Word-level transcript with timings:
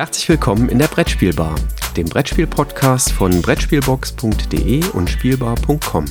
Herzlich 0.00 0.30
willkommen 0.30 0.70
in 0.70 0.78
der 0.78 0.86
Brettspielbar, 0.86 1.54
dem 1.94 2.06
Brettspiel-Podcast 2.06 3.12
von 3.12 3.42
Brettspielbox.de 3.42 4.82
und 4.94 5.10
Spielbar.com. 5.10 6.06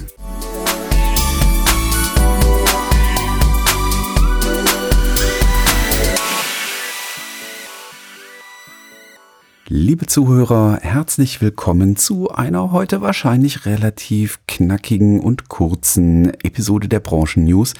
Liebe 9.67 10.05
Zuhörer, 10.05 10.77
herzlich 10.83 11.41
willkommen 11.41 11.95
zu 11.95 12.29
einer 12.29 12.71
heute 12.71 13.01
wahrscheinlich 13.01 13.65
relativ 13.65 14.39
knackigen 14.47 15.19
und 15.19 15.49
kurzen 15.49 16.31
Episode 16.43 16.87
der 16.89 16.99
Branchen 16.99 17.45
News. 17.45 17.73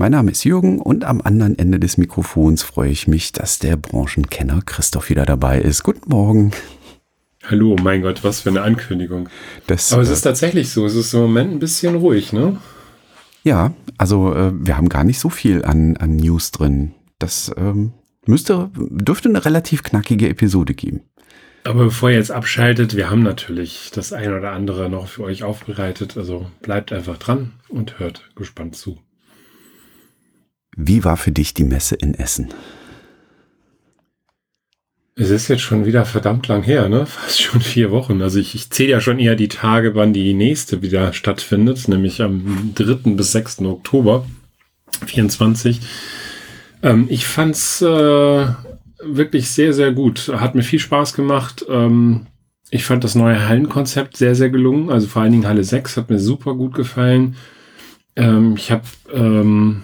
Mein 0.00 0.12
Name 0.12 0.30
ist 0.30 0.44
Jürgen 0.44 0.78
und 0.78 1.04
am 1.04 1.20
anderen 1.20 1.58
Ende 1.58 1.78
des 1.78 1.98
Mikrofons 1.98 2.62
freue 2.62 2.88
ich 2.88 3.06
mich, 3.06 3.32
dass 3.32 3.58
der 3.58 3.76
Branchenkenner 3.76 4.62
Christoph 4.64 5.10
wieder 5.10 5.26
dabei 5.26 5.60
ist. 5.60 5.82
Guten 5.82 6.08
Morgen. 6.08 6.52
Hallo, 7.44 7.76
mein 7.82 8.00
Gott, 8.00 8.24
was 8.24 8.40
für 8.40 8.48
eine 8.48 8.62
Ankündigung. 8.62 9.28
Das, 9.66 9.92
Aber 9.92 10.00
es 10.00 10.08
äh, 10.08 10.14
ist 10.14 10.22
tatsächlich 10.22 10.70
so, 10.70 10.86
es 10.86 10.94
ist 10.94 11.12
im 11.12 11.20
Moment 11.20 11.52
ein 11.52 11.58
bisschen 11.58 11.96
ruhig, 11.96 12.32
ne? 12.32 12.56
Ja, 13.44 13.74
also 13.98 14.34
äh, 14.34 14.52
wir 14.54 14.78
haben 14.78 14.88
gar 14.88 15.04
nicht 15.04 15.18
so 15.18 15.28
viel 15.28 15.66
an, 15.66 15.98
an 15.98 16.16
News 16.16 16.50
drin. 16.50 16.94
Das 17.18 17.52
ähm, 17.58 17.92
Müsste, 18.24 18.70
dürfte 18.74 19.28
eine 19.28 19.44
relativ 19.44 19.82
knackige 19.82 20.30
Episode 20.30 20.72
geben. 20.72 21.02
Aber 21.64 21.84
bevor 21.84 22.08
ihr 22.08 22.16
jetzt 22.16 22.30
abschaltet, 22.30 22.96
wir 22.96 23.10
haben 23.10 23.22
natürlich 23.22 23.90
das 23.94 24.14
ein 24.14 24.32
oder 24.32 24.52
andere 24.52 24.88
noch 24.88 25.08
für 25.08 25.24
euch 25.24 25.42
aufbereitet. 25.42 26.16
Also 26.16 26.46
bleibt 26.62 26.90
einfach 26.90 27.18
dran 27.18 27.52
und 27.68 27.98
hört 27.98 28.30
gespannt 28.34 28.76
zu. 28.76 28.98
Wie 30.76 31.04
war 31.04 31.16
für 31.16 31.32
dich 31.32 31.54
die 31.54 31.64
Messe 31.64 31.96
in 31.96 32.14
Essen? 32.14 32.48
Es 35.16 35.28
ist 35.28 35.48
jetzt 35.48 35.60
schon 35.60 35.84
wieder 35.84 36.06
verdammt 36.06 36.48
lang 36.48 36.62
her, 36.62 36.88
ne? 36.88 37.04
Fast 37.06 37.42
schon 37.42 37.60
vier 37.60 37.90
Wochen. 37.90 38.22
Also 38.22 38.38
ich, 38.38 38.54
ich 38.54 38.70
zähle 38.70 38.90
ja 38.90 39.00
schon 39.00 39.18
eher 39.18 39.36
die 39.36 39.48
Tage, 39.48 39.94
wann 39.94 40.12
die 40.12 40.32
nächste 40.34 40.82
wieder 40.82 41.12
stattfindet, 41.12 41.88
nämlich 41.88 42.22
am 42.22 42.72
3. 42.74 43.10
bis 43.16 43.32
6. 43.32 43.60
Oktober 43.60 44.26
24. 45.04 45.80
Ähm, 46.82 47.06
ich 47.10 47.26
fand's 47.26 47.82
äh, 47.82 48.46
wirklich 49.02 49.50
sehr, 49.50 49.74
sehr 49.74 49.92
gut. 49.92 50.32
Hat 50.34 50.54
mir 50.54 50.62
viel 50.62 50.78
Spaß 50.78 51.14
gemacht. 51.14 51.64
Ähm, 51.68 52.26
ich 52.70 52.84
fand 52.84 53.02
das 53.04 53.14
neue 53.14 53.48
Hallenkonzept 53.48 54.16
sehr, 54.16 54.34
sehr 54.34 54.48
gelungen. 54.48 54.90
Also 54.90 55.08
vor 55.08 55.22
allen 55.22 55.32
Dingen 55.32 55.46
Halle 55.46 55.64
6 55.64 55.96
hat 55.96 56.08
mir 56.08 56.20
super 56.20 56.54
gut 56.54 56.74
gefallen. 56.74 57.36
Ähm, 58.16 58.54
ich 58.56 58.70
habe 58.70 58.84
ähm, 59.12 59.82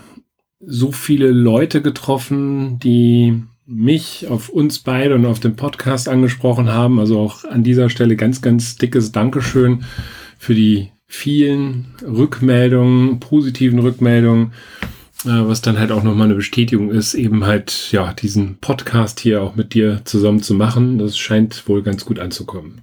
so 0.60 0.92
viele 0.92 1.30
Leute 1.30 1.82
getroffen, 1.82 2.78
die 2.78 3.42
mich 3.66 4.28
auf 4.28 4.48
uns 4.48 4.78
beide 4.78 5.16
und 5.16 5.26
auf 5.26 5.40
dem 5.40 5.56
Podcast 5.56 6.08
angesprochen 6.08 6.70
haben. 6.70 7.00
Also 7.00 7.18
auch 7.18 7.44
an 7.44 7.64
dieser 7.64 7.90
Stelle 7.90 8.16
ganz, 8.16 8.40
ganz 8.40 8.76
dickes 8.76 9.12
Dankeschön 9.12 9.84
für 10.38 10.54
die 10.54 10.90
vielen 11.06 11.94
Rückmeldungen, 12.02 13.20
positiven 13.20 13.78
Rückmeldungen. 13.80 14.52
Äh, 15.24 15.48
was 15.48 15.62
dann 15.62 15.78
halt 15.78 15.90
auch 15.92 16.02
nochmal 16.02 16.26
eine 16.26 16.34
Bestätigung 16.34 16.90
ist, 16.90 17.14
eben 17.14 17.44
halt, 17.44 17.90
ja, 17.90 18.12
diesen 18.12 18.58
Podcast 18.58 19.18
hier 19.18 19.42
auch 19.42 19.56
mit 19.56 19.74
dir 19.74 20.02
zusammen 20.04 20.42
zu 20.42 20.54
machen. 20.54 20.98
Das 20.98 21.16
scheint 21.18 21.68
wohl 21.68 21.82
ganz 21.82 22.04
gut 22.04 22.18
anzukommen. 22.18 22.82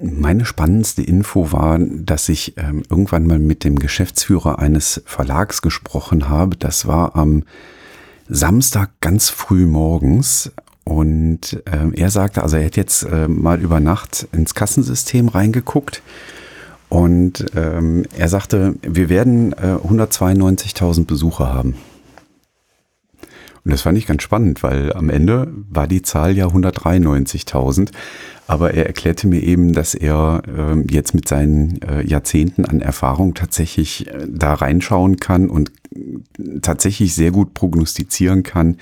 Meine 0.00 0.44
spannendste 0.44 1.02
Info 1.02 1.52
war, 1.52 1.78
dass 1.78 2.28
ich 2.28 2.54
ähm, 2.56 2.82
irgendwann 2.88 3.26
mal 3.26 3.38
mit 3.38 3.64
dem 3.64 3.78
Geschäftsführer 3.78 4.58
eines 4.58 5.02
Verlags 5.06 5.62
gesprochen 5.62 6.28
habe. 6.28 6.56
Das 6.56 6.86
war 6.86 7.16
am 7.16 7.44
Samstag 8.28 8.90
ganz 9.00 9.28
früh 9.28 9.66
morgens. 9.66 10.52
Und 10.84 11.62
ähm, 11.66 11.92
er 11.94 12.10
sagte, 12.10 12.42
also 12.42 12.56
er 12.56 12.64
hätte 12.64 12.80
jetzt 12.80 13.02
äh, 13.02 13.28
mal 13.28 13.60
über 13.60 13.80
Nacht 13.80 14.26
ins 14.32 14.54
Kassensystem 14.54 15.28
reingeguckt 15.28 16.02
und 16.88 17.44
ähm, 17.54 18.04
er 18.16 18.28
sagte, 18.28 18.74
wir 18.82 19.08
werden 19.08 19.52
äh, 19.52 19.76
192.000 19.86 21.04
Besucher 21.04 21.52
haben. 21.52 21.74
Und 23.68 23.72
das 23.72 23.82
fand 23.82 23.98
ich 23.98 24.06
ganz 24.06 24.22
spannend, 24.22 24.62
weil 24.62 24.94
am 24.94 25.10
Ende 25.10 25.52
war 25.68 25.86
die 25.86 26.00
Zahl 26.00 26.34
ja 26.34 26.46
193.000. 26.46 27.90
Aber 28.46 28.72
er 28.72 28.86
erklärte 28.86 29.28
mir 29.28 29.42
eben, 29.42 29.74
dass 29.74 29.94
er 29.94 30.40
äh, 30.48 30.82
jetzt 30.90 31.12
mit 31.14 31.28
seinen 31.28 31.82
äh, 31.82 32.00
Jahrzehnten 32.02 32.64
an 32.64 32.80
Erfahrung 32.80 33.34
tatsächlich 33.34 34.06
äh, 34.06 34.26
da 34.26 34.54
reinschauen 34.54 35.18
kann 35.18 35.50
und 35.50 35.70
tatsächlich 36.62 37.14
sehr 37.14 37.30
gut 37.30 37.52
prognostizieren 37.52 38.42
kann, 38.42 38.78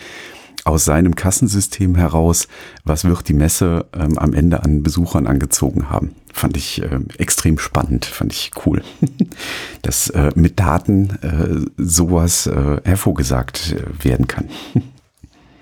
aus 0.66 0.84
seinem 0.84 1.14
Kassensystem 1.14 1.94
heraus, 1.94 2.48
was 2.84 3.04
wird 3.04 3.28
die 3.28 3.34
Messe 3.34 3.86
ähm, 3.92 4.18
am 4.18 4.32
Ende 4.32 4.62
an 4.62 4.82
Besuchern 4.82 5.26
angezogen 5.26 5.90
haben. 5.90 6.16
Fand 6.32 6.56
ich 6.56 6.82
äh, 6.82 6.98
extrem 7.18 7.58
spannend, 7.58 8.04
fand 8.04 8.32
ich 8.32 8.50
cool, 8.66 8.82
dass 9.82 10.10
äh, 10.10 10.32
mit 10.34 10.58
Daten 10.58 11.10
äh, 11.22 11.70
sowas 11.76 12.46
äh, 12.48 12.80
hervorgesagt 12.84 13.76
äh, 13.76 14.04
werden 14.04 14.26
kann. 14.26 14.48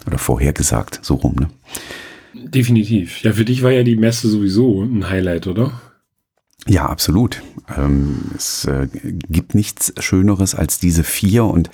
Oder 0.06 0.18
vorhergesagt, 0.18 1.00
so 1.02 1.14
rum. 1.14 1.36
Ne? 1.38 1.50
Definitiv. 2.34 3.22
Ja, 3.22 3.32
für 3.32 3.44
dich 3.44 3.62
war 3.62 3.70
ja 3.72 3.82
die 3.82 3.96
Messe 3.96 4.28
sowieso 4.28 4.82
ein 4.82 5.08
Highlight, 5.08 5.46
oder? 5.46 5.80
Ja, 6.66 6.86
absolut. 6.86 7.42
Ähm, 7.74 8.32
es 8.36 8.64
äh, 8.66 8.88
gibt 8.92 9.54
nichts 9.54 9.94
Schöneres 9.98 10.54
als 10.54 10.78
diese 10.78 11.04
vier 11.04 11.44
und 11.44 11.70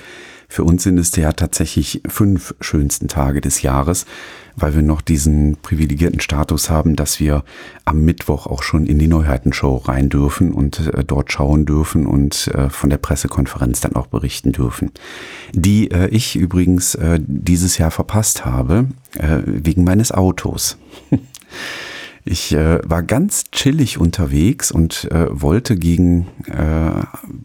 für 0.50 0.64
uns 0.64 0.82
sind 0.82 0.98
es 0.98 1.14
ja 1.14 1.32
tatsächlich 1.32 2.02
fünf 2.08 2.56
schönsten 2.60 3.06
Tage 3.06 3.40
des 3.40 3.62
Jahres, 3.62 4.04
weil 4.56 4.74
wir 4.74 4.82
noch 4.82 5.00
diesen 5.00 5.56
privilegierten 5.62 6.18
Status 6.18 6.68
haben, 6.68 6.96
dass 6.96 7.20
wir 7.20 7.44
am 7.84 8.04
Mittwoch 8.04 8.48
auch 8.48 8.64
schon 8.64 8.84
in 8.86 8.98
die 8.98 9.06
Neuheitenshow 9.06 9.76
rein 9.76 10.08
dürfen 10.08 10.52
und 10.52 10.88
äh, 10.88 11.04
dort 11.04 11.30
schauen 11.30 11.66
dürfen 11.66 12.04
und 12.04 12.48
äh, 12.48 12.68
von 12.68 12.90
der 12.90 12.98
Pressekonferenz 12.98 13.80
dann 13.80 13.94
auch 13.94 14.08
berichten 14.08 14.50
dürfen. 14.50 14.90
Die 15.52 15.92
äh, 15.92 16.08
ich 16.08 16.34
übrigens 16.34 16.96
äh, 16.96 17.20
dieses 17.24 17.78
Jahr 17.78 17.92
verpasst 17.92 18.44
habe, 18.44 18.88
äh, 19.16 19.42
wegen 19.46 19.84
meines 19.84 20.10
Autos. 20.10 20.78
Ich 22.22 22.52
äh, 22.52 22.78
war 22.84 23.02
ganz 23.02 23.44
chillig 23.50 23.96
unterwegs 23.96 24.70
und 24.70 25.10
äh, 25.10 25.28
wollte 25.30 25.74
gegen 25.74 26.26
äh, 26.46 27.02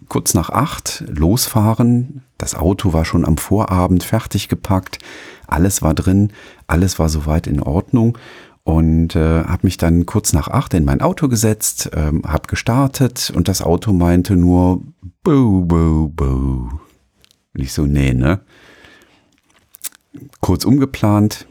kurz 0.09 0.33
nach 0.33 0.49
acht 0.49 1.05
losfahren. 1.07 2.24
Das 2.37 2.55
Auto 2.55 2.93
war 2.93 3.05
schon 3.05 3.25
am 3.25 3.37
Vorabend 3.37 4.03
fertig 4.03 4.49
gepackt. 4.49 4.99
Alles 5.47 5.81
war 5.81 5.93
drin, 5.93 6.33
alles 6.67 6.99
war 6.99 7.09
soweit 7.09 7.47
in 7.47 7.61
Ordnung 7.61 8.17
und 8.65 9.15
äh, 9.15 9.43
habe 9.43 9.67
mich 9.67 9.77
dann 9.77 10.05
kurz 10.05 10.33
nach 10.33 10.47
acht 10.47 10.73
in 10.73 10.85
mein 10.85 11.01
Auto 11.01 11.27
gesetzt, 11.29 11.91
ähm, 11.93 12.23
habe 12.25 12.47
gestartet 12.47 13.31
und 13.33 13.47
das 13.47 13.61
Auto 13.61 13.93
meinte 13.93 14.35
nur 14.35 14.81
Boo, 15.23 15.61
Boo, 15.61 16.09
Boo. 16.09 16.69
Und 17.53 17.61
ich 17.61 17.71
so, 17.71 17.85
nee, 17.85 18.13
ne? 18.13 18.41
Kurz 20.41 20.65
umgeplant, 20.65 21.47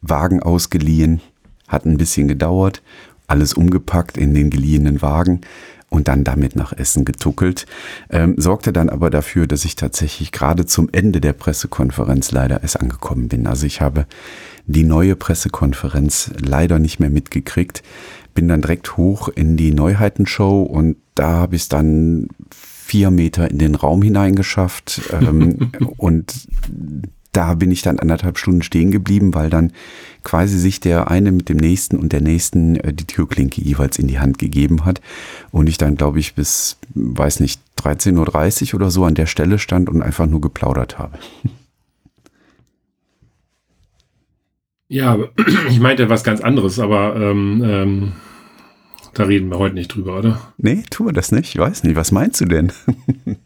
Wagen 0.00 0.42
ausgeliehen, 0.42 1.20
hat 1.68 1.84
ein 1.84 1.98
bisschen 1.98 2.26
gedauert, 2.26 2.82
alles 3.26 3.52
umgepackt 3.52 4.16
in 4.16 4.32
den 4.32 4.48
geliehenen 4.48 5.02
Wagen 5.02 5.42
und 5.90 6.08
dann 6.08 6.24
damit 6.24 6.56
nach 6.56 6.72
Essen 6.72 7.04
getuckelt. 7.04 7.66
Ähm, 8.08 8.34
sorgte 8.38 8.72
dann 8.72 8.88
aber 8.88 9.10
dafür, 9.10 9.46
dass 9.46 9.64
ich 9.64 9.76
tatsächlich 9.76 10.32
gerade 10.32 10.64
zum 10.64 10.88
Ende 10.92 11.20
der 11.20 11.34
Pressekonferenz 11.34 12.30
leider 12.30 12.62
erst 12.62 12.80
angekommen 12.80 13.28
bin. 13.28 13.46
Also 13.46 13.66
ich 13.66 13.82
habe 13.82 14.06
die 14.66 14.84
neue 14.84 15.16
Pressekonferenz 15.16 16.30
leider 16.38 16.78
nicht 16.78 17.00
mehr 17.00 17.10
mitgekriegt. 17.10 17.82
Bin 18.34 18.48
dann 18.48 18.62
direkt 18.62 18.96
hoch 18.96 19.28
in 19.28 19.56
die 19.56 19.72
Neuheitenshow 19.72 20.62
und 20.62 20.96
da 21.16 21.28
habe 21.32 21.56
ich 21.56 21.62
es 21.62 21.68
dann 21.68 22.28
vier 22.50 23.10
Meter 23.10 23.50
in 23.50 23.58
den 23.58 23.74
Raum 23.74 24.02
hineingeschafft 24.02 25.02
ähm, 25.12 25.72
und 25.96 26.32
da 27.32 27.54
bin 27.54 27.70
ich 27.70 27.82
dann 27.82 27.98
anderthalb 27.98 28.38
Stunden 28.38 28.62
stehen 28.62 28.90
geblieben, 28.90 29.34
weil 29.34 29.50
dann 29.50 29.72
quasi 30.24 30.58
sich 30.58 30.80
der 30.80 31.10
eine 31.10 31.32
mit 31.32 31.48
dem 31.48 31.58
nächsten 31.58 31.96
und 31.96 32.12
der 32.12 32.20
nächsten 32.20 32.76
äh, 32.76 32.92
die 32.92 33.06
Türklinke 33.06 33.60
jeweils 33.60 33.98
in 33.98 34.08
die 34.08 34.18
Hand 34.18 34.38
gegeben 34.38 34.84
hat. 34.84 35.00
Und 35.52 35.68
ich 35.68 35.78
dann, 35.78 35.96
glaube 35.96 36.18
ich, 36.18 36.34
bis, 36.34 36.78
weiß 36.94 37.40
nicht, 37.40 37.60
13.30 37.78 38.72
Uhr 38.72 38.80
oder 38.80 38.90
so 38.90 39.04
an 39.04 39.14
der 39.14 39.26
Stelle 39.26 39.58
stand 39.58 39.88
und 39.88 40.02
einfach 40.02 40.26
nur 40.26 40.40
geplaudert 40.40 40.98
habe. 40.98 41.18
Ja, 44.88 45.16
ich 45.68 45.78
meinte 45.78 46.08
was 46.08 46.24
ganz 46.24 46.40
anderes, 46.40 46.80
aber 46.80 47.14
ähm, 47.14 47.62
ähm, 47.64 48.12
da 49.14 49.24
reden 49.24 49.50
wir 49.50 49.58
heute 49.58 49.76
nicht 49.76 49.94
drüber, 49.94 50.18
oder? 50.18 50.52
Nee, 50.58 50.82
tun 50.90 51.06
wir 51.06 51.12
das 51.12 51.30
nicht. 51.30 51.54
Ich 51.54 51.60
weiß 51.60 51.84
nicht. 51.84 51.94
Was 51.94 52.10
meinst 52.10 52.40
du 52.40 52.44
denn? 52.46 52.72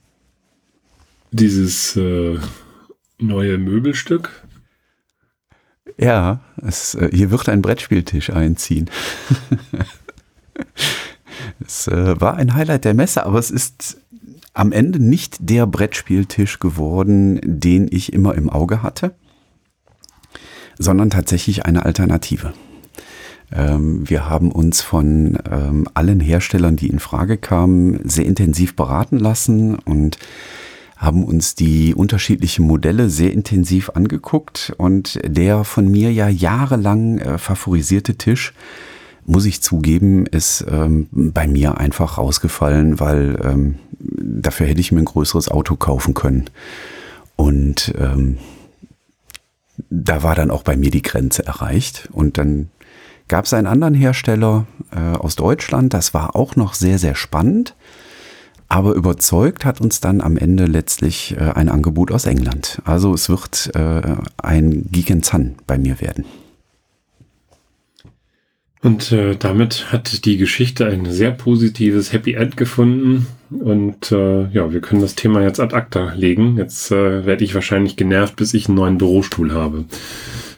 Dieses 1.30 1.96
äh, 1.96 2.38
neue 3.18 3.58
Möbelstück. 3.58 4.44
Ja, 5.98 6.40
es, 6.56 6.94
äh, 6.94 7.10
hier 7.12 7.30
wird 7.30 7.48
ein 7.48 7.62
Brettspieltisch 7.62 8.30
einziehen. 8.30 8.90
es 11.66 11.86
äh, 11.88 12.20
war 12.20 12.36
ein 12.36 12.54
Highlight 12.54 12.84
der 12.84 12.94
Messe, 12.94 13.24
aber 13.26 13.38
es 13.38 13.50
ist 13.50 13.98
am 14.54 14.72
Ende 14.72 15.00
nicht 15.00 15.36
der 15.40 15.66
Brettspieltisch 15.66 16.58
geworden, 16.60 17.40
den 17.44 17.88
ich 17.90 18.12
immer 18.12 18.34
im 18.34 18.48
Auge 18.50 18.82
hatte. 18.82 19.14
sondern 20.78 21.10
tatsächlich 21.10 21.64
eine 21.66 21.84
Alternative. 21.84 22.52
Ähm, 23.52 24.08
wir 24.08 24.28
haben 24.28 24.50
uns 24.50 24.82
von 24.82 25.38
ähm, 25.50 25.86
allen 25.94 26.20
Herstellern, 26.20 26.76
die 26.76 26.88
in 26.88 26.98
Frage 26.98 27.36
kamen, 27.36 28.00
sehr 28.04 28.26
intensiv 28.26 28.74
beraten 28.74 29.18
lassen 29.18 29.76
und 29.76 30.18
haben 31.04 31.24
uns 31.24 31.54
die 31.54 31.94
unterschiedlichen 31.94 32.66
Modelle 32.66 33.10
sehr 33.10 33.32
intensiv 33.32 33.90
angeguckt 33.90 34.72
und 34.76 35.20
der 35.24 35.64
von 35.64 35.90
mir 35.90 36.12
ja 36.12 36.28
jahrelang 36.28 37.18
äh, 37.18 37.38
favorisierte 37.38 38.16
Tisch, 38.16 38.54
muss 39.26 39.46
ich 39.46 39.62
zugeben, 39.62 40.26
ist 40.26 40.64
ähm, 40.68 41.08
bei 41.10 41.46
mir 41.46 41.78
einfach 41.78 42.18
rausgefallen, 42.18 43.00
weil 43.00 43.38
ähm, 43.42 43.76
dafür 43.98 44.66
hätte 44.66 44.80
ich 44.80 44.92
mir 44.92 45.00
ein 45.00 45.06
größeres 45.06 45.48
Auto 45.48 45.76
kaufen 45.76 46.14
können. 46.14 46.50
Und 47.36 47.94
ähm, 47.98 48.38
da 49.90 50.22
war 50.22 50.34
dann 50.34 50.50
auch 50.50 50.62
bei 50.62 50.76
mir 50.76 50.90
die 50.90 51.02
Grenze 51.02 51.46
erreicht. 51.46 52.08
Und 52.12 52.38
dann 52.38 52.68
gab 53.28 53.46
es 53.46 53.54
einen 53.54 53.66
anderen 53.66 53.94
Hersteller 53.94 54.66
äh, 54.94 55.16
aus 55.16 55.36
Deutschland, 55.36 55.94
das 55.94 56.14
war 56.14 56.36
auch 56.36 56.56
noch 56.56 56.74
sehr, 56.74 56.98
sehr 56.98 57.14
spannend. 57.14 57.74
Aber 58.68 58.94
überzeugt 58.94 59.64
hat 59.64 59.80
uns 59.80 60.00
dann 60.00 60.20
am 60.20 60.36
Ende 60.36 60.66
letztlich 60.66 61.36
äh, 61.36 61.40
ein 61.40 61.68
Angebot 61.68 62.10
aus 62.10 62.26
England. 62.26 62.80
Also 62.84 63.14
es 63.14 63.28
wird 63.28 63.70
äh, 63.74 64.16
ein 64.38 64.88
Gigenzan 64.90 65.56
bei 65.66 65.78
mir 65.78 66.00
werden. 66.00 66.24
Und 68.84 69.12
äh, 69.12 69.34
damit 69.34 69.92
hat 69.92 70.26
die 70.26 70.36
Geschichte 70.36 70.84
ein 70.84 71.10
sehr 71.10 71.30
positives 71.30 72.12
Happy 72.12 72.34
End 72.34 72.58
gefunden. 72.58 73.26
Und 73.48 74.12
äh, 74.12 74.46
ja, 74.48 74.74
wir 74.74 74.82
können 74.82 75.00
das 75.00 75.14
Thema 75.14 75.40
jetzt 75.40 75.58
ad 75.58 75.74
acta 75.74 76.12
legen. 76.12 76.58
Jetzt 76.58 76.90
äh, 76.90 77.24
werde 77.24 77.44
ich 77.44 77.54
wahrscheinlich 77.54 77.96
genervt, 77.96 78.36
bis 78.36 78.52
ich 78.52 78.68
einen 78.68 78.76
neuen 78.76 78.98
Bürostuhl 78.98 79.52
habe. 79.52 79.86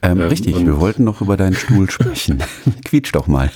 Ähm, 0.02 0.20
ähm, 0.20 0.26
richtig, 0.26 0.56
wir 0.58 0.80
wollten 0.80 1.04
noch 1.04 1.20
über 1.20 1.36
deinen 1.36 1.54
Stuhl 1.54 1.88
sprechen. 1.88 2.42
Quietsch 2.84 3.14
doch 3.14 3.28
mal. 3.28 3.52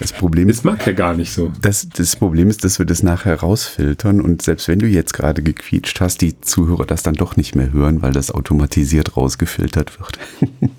Das 0.00 0.12
Problem 0.12 0.48
ist, 0.48 0.58
das 0.58 0.64
mag 0.64 0.86
ja 0.86 0.92
gar 0.92 1.14
nicht 1.14 1.32
so. 1.32 1.52
Das, 1.60 1.88
das 1.88 2.16
Problem 2.16 2.48
ist, 2.48 2.64
dass 2.64 2.78
wir 2.78 2.86
das 2.86 3.02
nachher 3.02 3.40
rausfiltern 3.40 4.20
und 4.20 4.42
selbst 4.42 4.68
wenn 4.68 4.78
du 4.78 4.86
jetzt 4.86 5.12
gerade 5.12 5.42
gequietscht 5.42 6.00
hast, 6.00 6.20
die 6.20 6.40
Zuhörer 6.40 6.86
das 6.86 7.02
dann 7.02 7.14
doch 7.14 7.36
nicht 7.36 7.54
mehr 7.54 7.72
hören, 7.72 8.02
weil 8.02 8.12
das 8.12 8.30
automatisiert 8.30 9.16
rausgefiltert 9.16 9.98
wird. 9.98 10.18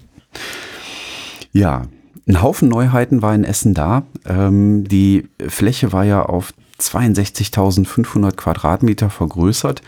ja, 1.52 1.84
ein 2.28 2.42
Haufen 2.42 2.70
Neuheiten 2.70 3.22
war 3.22 3.34
in 3.34 3.44
Essen 3.44 3.74
da. 3.74 4.04
Ähm, 4.26 4.84
die 4.84 5.28
Fläche 5.48 5.92
war 5.92 6.06
ja 6.06 6.24
auf 6.24 6.54
62.500 6.80 8.36
Quadratmeter 8.36 9.10
vergrößert. 9.10 9.82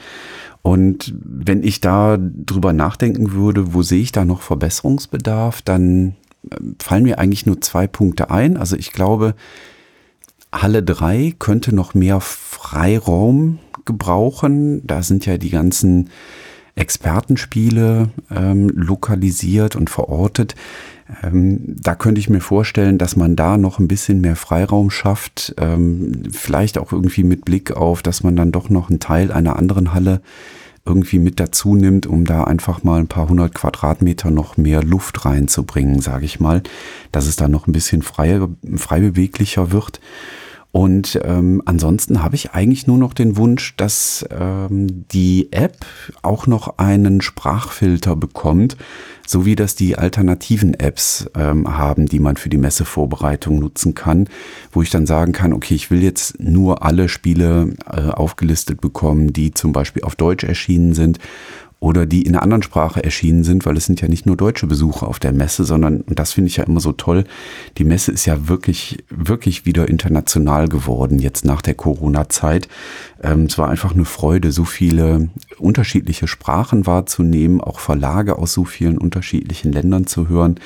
Und 0.64 1.14
wenn 1.24 1.64
ich 1.64 1.82
da 1.82 2.18
drüber 2.20 2.74
nachdenken 2.74 3.32
würde, 3.32 3.74
wo 3.74 3.82
sehe 3.82 4.02
ich 4.02 4.12
da 4.12 4.26
noch 4.26 4.42
Verbesserungsbedarf, 4.42 5.62
dann 5.62 6.16
fallen 6.82 7.04
mir 7.04 7.20
eigentlich 7.20 7.46
nur 7.46 7.62
zwei 7.62 7.88
Punkte 7.88 8.32
ein. 8.32 8.58
Also 8.58 8.76
ich 8.76 8.92
glaube, 8.92 9.36
Halle 10.52 10.84
3 10.84 11.36
könnte 11.40 11.74
noch 11.74 11.94
mehr 11.94 12.20
Freiraum 12.20 13.60
gebrauchen. 13.86 14.86
Da 14.86 15.02
sind 15.02 15.26
ja 15.26 15.38
die 15.38 15.50
ganzen 15.50 16.10
Expertenspiele 16.76 18.10
ähm, 18.30 18.70
lokalisiert 18.70 19.76
und 19.76 19.90
verortet. 19.90 20.56
Ähm, 21.24 21.60
da 21.68 21.96
könnte 21.96 22.20
ich 22.20 22.30
mir 22.30 22.42
vorstellen, 22.42 22.98
dass 22.98 23.16
man 23.16 23.36
da 23.36 23.58
noch 23.58 23.80
ein 23.80 23.88
bisschen 23.88 24.22
mehr 24.22 24.36
Freiraum 24.36 24.90
schafft. 24.90 25.54
Ähm, 25.58 26.24
vielleicht 26.32 26.78
auch 26.78 26.92
irgendwie 26.92 27.24
mit 27.24 27.46
Blick 27.46 27.72
auf, 27.72 28.02
dass 28.02 28.24
man 28.24 28.36
dann 28.36 28.52
doch 28.52 28.70
noch 28.70 28.90
einen 28.90 29.00
Teil 29.00 29.32
einer 29.32 29.58
anderen 29.58 29.94
Halle 29.94 30.22
irgendwie 30.86 31.20
mit 31.20 31.40
dazu 31.40 31.76
nimmt, 31.76 32.08
um 32.08 32.26
da 32.26 32.44
einfach 32.44 32.84
mal 32.84 33.00
ein 33.00 33.08
paar 33.08 33.30
hundert 33.30 33.54
Quadratmeter 33.54 34.32
noch 34.32 34.58
mehr 34.58 34.84
Luft 34.84 35.26
reinzubringen, 35.26 36.02
sage 36.02 36.26
ich 36.26 36.40
mal, 36.40 36.64
dass 37.12 37.28
es 37.28 37.36
da 37.36 37.48
noch 37.48 37.68
ein 37.68 37.72
bisschen 37.72 38.02
freier, 38.02 38.50
frei 38.78 39.00
beweglicher 39.00 39.72
wird. 39.72 40.00
Und 40.72 41.20
ähm, 41.24 41.62
ansonsten 41.66 42.24
habe 42.24 42.36
ich 42.36 42.52
eigentlich 42.52 42.88
nur 42.88 42.98
noch 42.98 43.14
den 43.14 43.36
Wunsch, 43.36 43.76
dass 43.76 44.26
ähm, 44.32 45.06
die 45.10 45.52
App 45.52 45.86
auch 46.22 46.48
noch 46.48 46.78
einen 46.78 47.20
Sprachfilter 47.20 48.16
bekommt, 48.16 48.78
so 49.28 49.46
wie 49.46 49.58
das 49.58 49.76
die 49.76 49.98
alternativen 49.98 50.74
Apps 50.74 51.30
ähm, 51.36 51.78
haben, 51.78 52.06
die 52.06 52.20
man 52.20 52.38
für 52.38 52.48
die 52.48 52.58
Messevorbereitung 52.58 53.60
nutzen 53.60 53.96
kann, 53.96 54.30
wo 54.72 54.82
ich 54.82 54.90
dann 54.90 55.06
sagen 55.06 55.34
kann, 55.34 55.52
okay, 55.52 55.76
ich 55.76 55.92
will 55.92 56.02
jetzt 56.02 56.40
nur 56.40 56.84
alle 56.84 57.10
Spiele 57.10 57.74
äh, 57.92 58.10
aufgelistet 58.10 58.80
bekommen, 58.80 59.34
die 59.34 59.54
zum 59.54 59.74
Beispiel 59.74 60.04
auf 60.04 60.16
Deutsch 60.16 60.46
erschienen 60.46 60.94
sind 60.94 61.20
oder 61.82 62.06
die 62.06 62.22
in 62.22 62.36
einer 62.36 62.44
anderen 62.44 62.62
Sprache 62.62 63.04
erschienen 63.04 63.44
sind, 63.44 63.66
weil 63.66 63.76
es 63.76 63.86
sind 63.88 64.02
ja 64.02 64.08
nicht 64.08 64.28
nur 64.28 64.38
deutsche 64.38 64.68
Besucher 64.68 65.08
auf 65.08 65.18
der 65.18 65.34
Messe, 65.34 65.64
sondern, 65.64 66.02
und 66.02 66.20
das 66.20 66.32
finde 66.32 66.48
ich 66.48 66.58
ja 66.58 66.64
immer 66.64 66.80
so 66.80 66.92
toll, 66.92 67.24
die 67.80 67.84
Messe 67.84 68.12
ist 68.12 68.28
ja 68.28 68.48
wirklich, 68.48 69.04
wirklich 69.10 69.66
wieder 69.66 69.90
international 69.90 70.68
geworden, 70.68 71.18
jetzt 71.18 71.44
nach 71.44 71.64
der 71.64 71.74
Corona-Zeit. 71.74 72.70
Ähm, 73.24 73.46
es 73.46 73.58
war 73.58 73.68
einfach 73.68 73.96
eine 73.96 74.06
Freude, 74.06 74.52
so 74.52 74.64
viele 74.64 75.30
unterschiedliche 75.58 76.28
Sprachen 76.28 76.86
wahrzunehmen, 76.86 77.60
auch 77.60 77.80
Verlage 77.80 78.38
aus 78.38 78.54
so 78.54 78.64
vielen 78.64 79.00
unterschiedlichen 79.00 79.72
Ländern 79.72 80.06
zu 80.06 80.30
hören. 80.30 80.60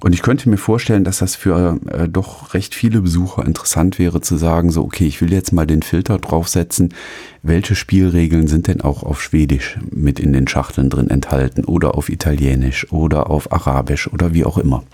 Und 0.00 0.14
ich 0.14 0.22
könnte 0.22 0.48
mir 0.48 0.58
vorstellen, 0.58 1.04
dass 1.04 1.18
das 1.18 1.34
für 1.34 1.80
äh, 1.90 2.08
doch 2.08 2.54
recht 2.54 2.74
viele 2.74 3.00
Besucher 3.00 3.44
interessant 3.44 3.98
wäre 3.98 4.20
zu 4.20 4.36
sagen, 4.36 4.70
so, 4.70 4.84
okay, 4.84 5.06
ich 5.06 5.20
will 5.20 5.32
jetzt 5.32 5.52
mal 5.52 5.66
den 5.66 5.82
Filter 5.82 6.18
draufsetzen. 6.18 6.94
Welche 7.42 7.74
Spielregeln 7.74 8.46
sind 8.46 8.68
denn 8.68 8.80
auch 8.80 9.02
auf 9.02 9.20
Schwedisch 9.20 9.78
mit 9.90 10.20
in 10.20 10.32
den 10.32 10.46
Schachteln 10.46 10.88
drin 10.90 11.10
enthalten 11.10 11.64
oder 11.64 11.96
auf 11.96 12.08
Italienisch 12.08 12.92
oder 12.92 13.28
auf 13.30 13.52
Arabisch 13.52 14.12
oder 14.12 14.34
wie 14.34 14.44
auch 14.44 14.58
immer. 14.58 14.84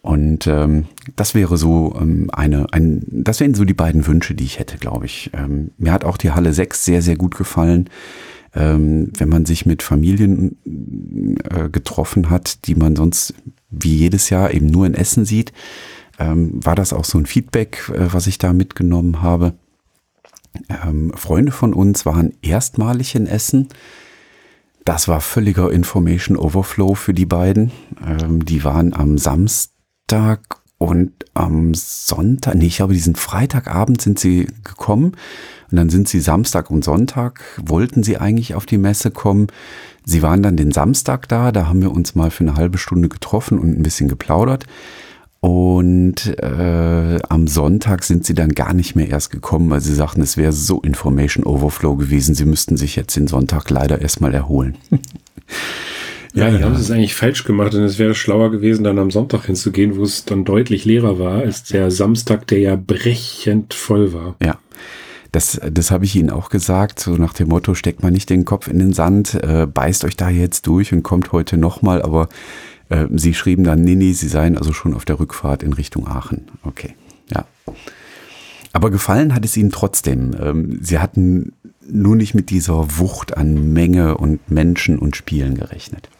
Und 0.00 0.46
ähm, 0.46 0.84
das 1.16 1.34
wäre 1.34 1.56
so 1.56 1.96
ähm, 1.98 2.28
eine, 2.30 2.66
ein, 2.72 3.04
das 3.08 3.40
wären 3.40 3.54
so 3.54 3.64
die 3.64 3.72
beiden 3.72 4.06
Wünsche, 4.06 4.34
die 4.34 4.44
ich 4.44 4.58
hätte, 4.58 4.76
glaube 4.76 5.06
ich. 5.06 5.30
Ähm, 5.32 5.70
mir 5.78 5.92
hat 5.92 6.04
auch 6.04 6.18
die 6.18 6.32
Halle 6.32 6.52
6 6.52 6.84
sehr, 6.84 7.00
sehr 7.00 7.16
gut 7.16 7.36
gefallen. 7.36 7.88
Ähm, 8.54 9.10
wenn 9.16 9.30
man 9.30 9.46
sich 9.46 9.64
mit 9.64 9.82
Familien 9.82 10.58
äh, 11.50 11.70
getroffen 11.70 12.28
hat, 12.28 12.66
die 12.66 12.74
man 12.74 12.96
sonst 12.96 13.32
wie 13.80 13.96
jedes 13.96 14.30
Jahr 14.30 14.52
eben 14.52 14.66
nur 14.66 14.86
in 14.86 14.94
Essen 14.94 15.24
sieht, 15.24 15.52
ähm, 16.18 16.64
war 16.64 16.74
das 16.74 16.92
auch 16.92 17.04
so 17.04 17.18
ein 17.18 17.26
Feedback, 17.26 17.90
äh, 17.94 18.12
was 18.12 18.26
ich 18.26 18.38
da 18.38 18.52
mitgenommen 18.52 19.22
habe. 19.22 19.54
Ähm, 20.68 21.12
Freunde 21.14 21.52
von 21.52 21.72
uns 21.72 22.06
waren 22.06 22.34
erstmalig 22.42 23.14
in 23.14 23.26
Essen. 23.26 23.68
Das 24.84 25.08
war 25.08 25.20
völliger 25.20 25.72
Information 25.72 26.36
Overflow 26.36 26.94
für 26.94 27.14
die 27.14 27.26
beiden. 27.26 27.72
Ähm, 28.06 28.44
die 28.44 28.64
waren 28.64 28.92
am 28.92 29.18
Samstag 29.18 30.60
und 30.78 31.12
am 31.34 31.72
Sonntag, 31.74 32.54
nee, 32.56 32.66
ich 32.66 32.76
glaube, 32.76 32.92
diesen 32.92 33.16
Freitagabend 33.16 34.02
sind 34.02 34.18
sie 34.18 34.46
gekommen 34.62 35.16
und 35.74 35.78
dann 35.78 35.90
sind 35.90 36.06
sie 36.06 36.20
Samstag 36.20 36.70
und 36.70 36.84
Sonntag, 36.84 37.40
wollten 37.60 38.04
sie 38.04 38.16
eigentlich 38.16 38.54
auf 38.54 38.64
die 38.64 38.78
Messe 38.78 39.10
kommen. 39.10 39.48
Sie 40.04 40.22
waren 40.22 40.40
dann 40.40 40.56
den 40.56 40.70
Samstag 40.70 41.28
da, 41.28 41.50
da 41.50 41.66
haben 41.66 41.82
wir 41.82 41.90
uns 41.90 42.14
mal 42.14 42.30
für 42.30 42.44
eine 42.44 42.54
halbe 42.54 42.78
Stunde 42.78 43.08
getroffen 43.08 43.58
und 43.58 43.76
ein 43.76 43.82
bisschen 43.82 44.06
geplaudert. 44.06 44.66
Und 45.40 46.38
äh, 46.38 47.18
am 47.28 47.48
Sonntag 47.48 48.04
sind 48.04 48.24
sie 48.24 48.34
dann 48.34 48.50
gar 48.50 48.72
nicht 48.72 48.94
mehr 48.94 49.08
erst 49.08 49.32
gekommen, 49.32 49.68
weil 49.68 49.80
sie 49.80 49.94
sagten, 49.94 50.22
es 50.22 50.36
wäre 50.36 50.52
so 50.52 50.80
Information 50.80 51.44
Overflow 51.44 51.96
gewesen. 51.96 52.36
Sie 52.36 52.44
müssten 52.44 52.76
sich 52.76 52.94
jetzt 52.94 53.16
den 53.16 53.26
Sonntag 53.26 53.68
leider 53.68 54.00
erstmal 54.00 54.32
erholen. 54.32 54.76
ja, 56.34 56.50
die 56.52 56.58
ja. 56.58 56.66
haben 56.66 56.76
es 56.76 56.92
eigentlich 56.92 57.16
falsch 57.16 57.42
gemacht, 57.42 57.72
denn 57.72 57.82
es 57.82 57.98
wäre 57.98 58.14
schlauer 58.14 58.52
gewesen, 58.52 58.84
dann 58.84 59.00
am 59.00 59.10
Sonntag 59.10 59.46
hinzugehen, 59.46 59.96
wo 59.96 60.04
es 60.04 60.24
dann 60.24 60.44
deutlich 60.44 60.84
leerer 60.84 61.18
war, 61.18 61.40
als 61.40 61.64
der 61.64 61.90
Samstag, 61.90 62.46
der 62.46 62.60
ja 62.60 62.76
brechend 62.76 63.74
voll 63.74 64.12
war. 64.12 64.36
Ja. 64.40 64.60
Das, 65.34 65.60
das 65.68 65.90
habe 65.90 66.04
ich 66.04 66.14
Ihnen 66.14 66.30
auch 66.30 66.48
gesagt, 66.48 67.00
so 67.00 67.16
nach 67.16 67.32
dem 67.32 67.48
Motto, 67.48 67.74
steckt 67.74 68.04
mal 68.04 68.12
nicht 68.12 68.30
den 68.30 68.44
Kopf 68.44 68.68
in 68.68 68.78
den 68.78 68.92
Sand, 68.92 69.34
äh, 69.34 69.66
beißt 69.66 70.04
euch 70.04 70.16
da 70.16 70.28
jetzt 70.28 70.68
durch 70.68 70.92
und 70.92 71.02
kommt 71.02 71.32
heute 71.32 71.56
nochmal, 71.56 72.02
aber 72.02 72.28
äh, 72.88 73.06
Sie 73.10 73.34
schrieben 73.34 73.64
dann, 73.64 73.82
nee, 73.82 73.96
nee, 73.96 74.12
Sie 74.12 74.28
seien 74.28 74.56
also 74.56 74.72
schon 74.72 74.94
auf 74.94 75.04
der 75.04 75.18
Rückfahrt 75.18 75.64
in 75.64 75.72
Richtung 75.72 76.06
Aachen. 76.06 76.42
Okay, 76.62 76.94
ja. 77.34 77.46
Aber 78.72 78.92
gefallen 78.92 79.34
hat 79.34 79.44
es 79.44 79.56
Ihnen 79.56 79.72
trotzdem. 79.72 80.36
Ähm, 80.40 80.78
Sie 80.80 81.00
hatten 81.00 81.52
nur 81.84 82.14
nicht 82.14 82.34
mit 82.34 82.50
dieser 82.50 82.98
Wucht 82.98 83.36
an 83.36 83.72
Menge 83.72 84.16
und 84.16 84.50
Menschen 84.52 85.00
und 85.00 85.16
Spielen 85.16 85.56
gerechnet. 85.56 86.10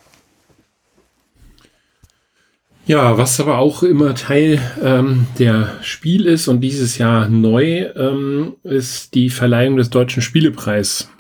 Ja, 2.87 3.17
was 3.17 3.41
aber 3.41 3.59
auch 3.59 3.83
immer 3.83 4.15
Teil 4.15 4.61
ähm, 4.83 5.27
der 5.39 5.79
Spiel 5.81 6.27
ist 6.27 6.49
und 6.49 6.61
dieses 6.61 6.99
Jahr 6.99 7.31
neu, 7.31 7.87
ähm, 7.97 8.57
ist 8.63 9.15
die 9.15 9.31
Verleihung 9.31 9.79
des 9.79 9.89
Deutschen 9.89 10.21
Spielepreis. 10.21 11.11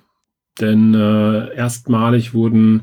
Denn 0.61 0.93
äh, 0.93 1.55
erstmalig 1.55 2.35
wurden 2.35 2.83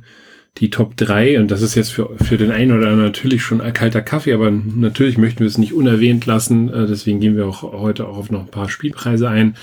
die 0.57 0.71
Top 0.71 0.97
3, 0.97 1.39
und 1.39 1.51
das 1.51 1.61
ist 1.61 1.75
jetzt 1.75 1.91
für, 1.91 2.17
für 2.17 2.37
den 2.37 2.51
einen 2.51 2.71
oder 2.71 2.87
anderen 2.87 3.05
natürlich 3.05 3.43
schon 3.43 3.61
ein 3.61 3.71
kalter 3.71 4.01
Kaffee, 4.01 4.33
aber 4.33 4.49
natürlich 4.49 5.17
möchten 5.17 5.41
wir 5.41 5.47
es 5.47 5.59
nicht 5.59 5.73
unerwähnt 5.73 6.25
lassen, 6.25 6.73
äh, 6.73 6.87
deswegen 6.87 7.19
gehen 7.19 7.37
wir 7.37 7.45
auch 7.45 7.61
heute 7.61 8.07
auch 8.07 8.17
auf 8.17 8.31
noch 8.31 8.41
ein 8.41 8.51
paar 8.51 8.69
Spielpreise 8.69 9.29
ein. 9.29 9.55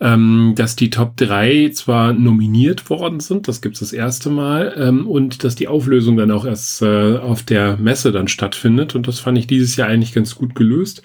Ähm, 0.00 0.54
dass 0.56 0.76
die 0.76 0.90
Top 0.90 1.16
3 1.16 1.70
zwar 1.72 2.12
nominiert 2.12 2.90
worden 2.90 3.20
sind, 3.20 3.48
das 3.48 3.60
gibt 3.60 3.74
es 3.74 3.80
das 3.80 3.92
erste 3.92 4.30
Mal, 4.30 4.74
ähm, 4.76 5.06
und 5.06 5.44
dass 5.44 5.54
die 5.54 5.68
Auflösung 5.68 6.16
dann 6.16 6.30
auch 6.30 6.44
erst 6.44 6.82
äh, 6.82 7.16
auf 7.16 7.42
der 7.42 7.76
Messe 7.76 8.12
dann 8.12 8.28
stattfindet. 8.28 8.94
Und 8.94 9.06
das 9.08 9.20
fand 9.20 9.38
ich 9.38 9.46
dieses 9.46 9.76
Jahr 9.76 9.88
eigentlich 9.88 10.12
ganz 10.12 10.34
gut 10.34 10.54
gelöst. 10.54 11.02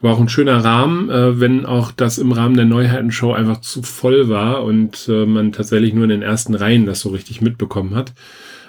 War 0.00 0.14
auch 0.14 0.20
ein 0.20 0.28
schöner 0.28 0.62
Rahmen, 0.64 1.10
äh, 1.10 1.40
wenn 1.40 1.66
auch 1.66 1.90
das 1.90 2.18
im 2.18 2.32
Rahmen 2.32 2.56
der 2.56 2.66
Neuheitenshow 2.66 3.32
einfach 3.32 3.60
zu 3.60 3.82
voll 3.82 4.28
war 4.28 4.62
und 4.62 5.08
äh, 5.08 5.26
man 5.26 5.52
tatsächlich 5.52 5.94
nur 5.94 6.04
in 6.04 6.10
den 6.10 6.22
ersten 6.22 6.54
Reihen 6.54 6.86
das 6.86 7.00
so 7.00 7.08
richtig 7.08 7.40
mitbekommen 7.40 7.96
hat. 7.96 8.12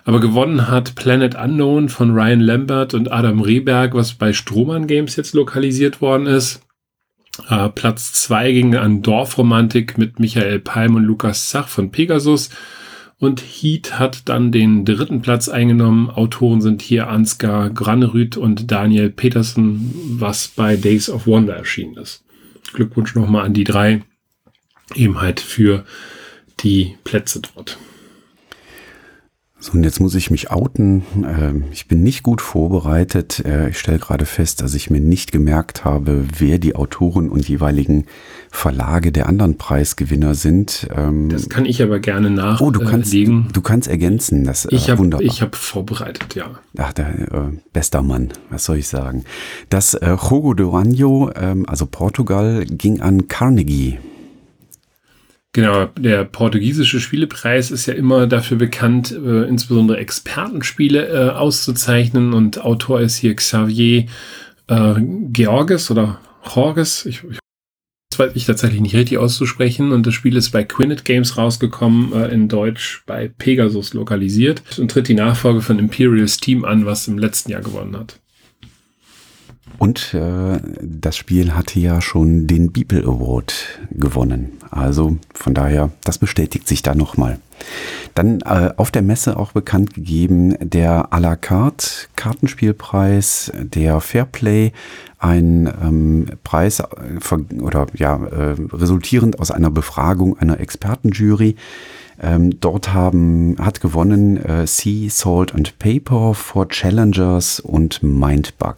Aber 0.06 0.20
gewonnen 0.20 0.70
hat 0.70 0.96
Planet 0.96 1.36
Unknown 1.36 1.90
von 1.90 2.12
Ryan 2.12 2.40
Lambert 2.40 2.94
und 2.96 3.12
Adam 3.12 3.42
Rehberg, 3.42 3.94
was 3.94 4.14
bei 4.14 4.34
Strohmann 4.34 4.88
Games 4.88 5.16
jetzt 5.18 5.36
lokalisiert 5.36 6.02
worden 6.02 6.26
ist. 6.26 6.62
Äh, 7.48 7.70
Platz 7.70 8.14
zwei 8.14 8.52
ging 8.52 8.76
an 8.76 9.02
Dorfromantik 9.02 9.98
mit 9.98 10.20
Michael 10.20 10.60
Palm 10.60 10.96
und 10.96 11.04
Lukas 11.04 11.50
Zach 11.50 11.68
von 11.68 11.92
Pegasus. 11.92 12.50
Und 13.20 13.42
Heat 13.42 14.00
hat 14.00 14.30
dann 14.30 14.52
den 14.52 14.86
dritten 14.86 15.22
Platz 15.22 15.50
eingenommen. 15.50 16.10
Autoren 16.10 16.62
sind 16.62 16.82
hier 16.82 17.10
Ansgar 17.10 17.70
Granerüth 17.70 18.38
und 18.38 18.72
Daniel 18.72 19.10
Petersen, 19.10 19.94
was 20.20 20.48
bei 20.48 20.78
Days 20.78 21.10
of 21.10 21.28
Wonder 21.28 21.56
erschienen 21.56 21.98
ist. 21.98 22.24
Glückwunsch 22.74 23.16
nochmal 23.16 23.46
an 23.46 23.54
die 23.54 23.66
drei, 23.66 24.04
eben 24.96 25.20
halt 25.20 25.42
für 25.42 25.84
die 26.62 26.98
Plätze 27.04 27.42
dort. 27.42 27.78
So, 29.62 29.74
und 29.74 29.84
jetzt 29.84 30.00
muss 30.00 30.16
ich 30.16 30.32
mich 30.32 30.52
outen. 30.52 31.04
Ähm, 31.18 31.66
ich 31.74 31.88
bin 31.88 32.02
nicht 32.02 32.24
gut 32.24 32.42
vorbereitet. 32.42 33.44
Äh, 33.46 33.70
ich 33.70 33.80
stelle 33.80 34.00
gerade 34.00 34.26
fest, 34.26 34.62
dass 34.62 34.74
ich 34.74 34.90
mir 34.90 35.02
nicht 35.02 35.34
gemerkt 35.34 35.84
habe, 35.84 36.26
wer 36.38 36.60
die 36.60 36.76
Autoren 36.76 37.30
und 37.30 37.48
jeweiligen 37.48 38.06
Verlage 38.50 39.12
der 39.12 39.28
anderen 39.28 39.58
Preisgewinner 39.58 40.34
sind. 40.34 40.88
Ähm, 40.96 41.28
das 41.28 41.50
kann 41.50 41.66
ich 41.66 41.84
aber 41.84 42.00
gerne 42.00 42.30
nachlegen. 42.30 42.68
Oh, 42.68 42.72
du 42.72 42.80
kannst, 42.86 43.14
du 43.14 43.62
kannst 43.62 43.90
ergänzen. 43.90 44.46
Das 44.46 44.64
äh, 44.64 44.74
ich 44.74 44.90
habe 44.90 45.10
ich 45.22 45.42
habe 45.42 45.58
vorbereitet, 45.58 46.36
ja. 46.36 46.52
Ach, 46.78 46.94
der 46.94 47.10
äh, 47.10 47.58
bester 47.74 48.02
Mann. 48.02 48.30
Was 48.50 48.64
soll 48.64 48.78
ich 48.78 48.88
sagen? 48.88 49.26
Das 49.70 49.94
äh, 49.94 50.16
Jogo 50.16 50.54
do 50.54 50.70
Ranho, 50.70 51.32
ähm, 51.36 51.68
also 51.68 51.86
Portugal, 51.86 52.66
ging 52.66 53.02
an 53.02 53.28
Carnegie. 53.28 54.00
Genau, 55.54 55.86
der 55.98 56.26
portugiesische 56.26 57.00
Spielepreis 57.00 57.72
ist 57.72 57.88
ja 57.88 57.96
immer 57.96 58.28
dafür 58.28 58.58
bekannt, 58.58 59.12
äh, 59.12 59.48
insbesondere 59.48 59.98
Expertenspiele 59.98 61.08
äh, 61.08 61.30
auszuzeichnen 61.32 62.34
und 62.34 62.62
Autor 62.62 63.02
ist 63.02 63.18
hier 63.18 63.36
Xavier 63.36 64.06
äh, 64.68 64.96
Georges 65.00 65.90
oder 65.90 66.22
Jorges. 66.54 67.06
Ich, 67.08 67.24
ich 67.24 67.40
das 68.12 68.20
weiß 68.20 68.36
ich 68.36 68.46
tatsächlich 68.46 68.82
nicht 68.82 68.96
richtig 68.96 69.18
auszusprechen 69.18 69.92
und 69.92 70.06
das 70.06 70.14
Spiel 70.14 70.36
ist 70.36 70.50
bei 70.50 70.64
Quinnet 70.64 71.06
Games 71.06 71.38
rausgekommen, 71.38 72.14
äh, 72.14 72.28
in 72.28 72.48
Deutsch 72.48 73.04
bei 73.06 73.28
Pegasus 73.28 73.94
lokalisiert 73.94 74.62
und 74.78 74.92
tritt 74.92 75.08
die 75.08 75.14
Nachfolge 75.14 75.62
von 75.62 75.80
Imperial 75.80 76.28
Steam 76.28 76.66
an, 76.66 76.86
was 76.86 77.08
im 77.08 77.18
letzten 77.18 77.52
Jahr 77.52 77.62
gewonnen 77.62 77.98
hat. 77.98 78.20
Und 79.78 80.14
äh, 80.14 80.60
das 80.82 81.16
Spiel 81.16 81.56
hatte 81.56 81.80
ja 81.80 82.02
schon 82.02 82.48
den 82.48 82.72
Beeple 82.72 83.04
Award 83.04 83.80
gewonnen. 83.92 84.58
Also 84.72 85.18
von 85.34 85.54
daher, 85.54 85.92
das 86.04 86.18
bestätigt 86.18 86.68
sich 86.68 86.82
da 86.82 86.96
nochmal. 86.96 87.40
Dann 88.16 88.42
äh, 88.42 88.72
auf 88.78 88.92
der 88.92 89.02
Messe 89.02 89.38
auch 89.38 89.52
bekannt 89.52 89.94
gegeben 89.94 90.56
der 90.62 91.12
à 91.14 91.20
la 91.20 91.36
carte 91.36 92.08
Kartenspielpreis, 92.16 93.52
der 93.56 94.00
Fairplay, 94.02 94.72
ein 95.18 95.72
ähm, 95.82 96.26
Preis 96.44 96.80
äh, 96.80 97.62
oder 97.62 97.88
ja, 97.94 98.16
äh, 98.16 98.56
resultierend 98.72 99.40
aus 99.40 99.52
einer 99.52 99.72
Befragung 99.72 100.38
einer 100.38 100.60
Expertenjury. 100.60 101.56
Ähm, 102.22 102.60
dort 102.60 102.94
haben, 102.94 103.56
hat 103.60 103.80
gewonnen 103.80 104.38
äh, 104.44 104.68
Sea, 104.68 105.10
Salt 105.10 105.56
and 105.56 105.80
Paper 105.80 106.34
for 106.34 106.68
Challengers 106.68 107.62
und 107.62 108.04
Mindbug. 108.04 108.78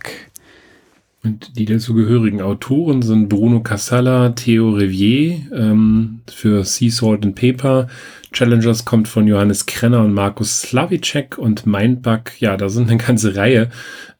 Und 1.23 1.57
die 1.57 1.65
dazugehörigen 1.65 2.41
Autoren 2.41 3.03
sind 3.03 3.29
Bruno 3.29 3.61
Casalla, 3.61 4.29
Theo 4.29 4.71
Rivier 4.71 5.41
ähm, 5.53 6.21
für 6.27 6.63
Sea 6.63 6.89
Salt 6.89 7.23
and 7.23 7.35
Paper. 7.35 7.87
Challengers 8.31 8.85
kommt 8.85 9.07
von 9.07 9.27
Johannes 9.27 9.67
Krenner 9.67 10.03
und 10.03 10.13
Markus 10.13 10.61
Slavicek 10.61 11.37
und 11.37 11.67
Mindbug, 11.67 12.39
ja, 12.39 12.57
da 12.57 12.69
sind 12.69 12.89
eine 12.89 12.97
ganze 12.97 13.35
Reihe 13.35 13.69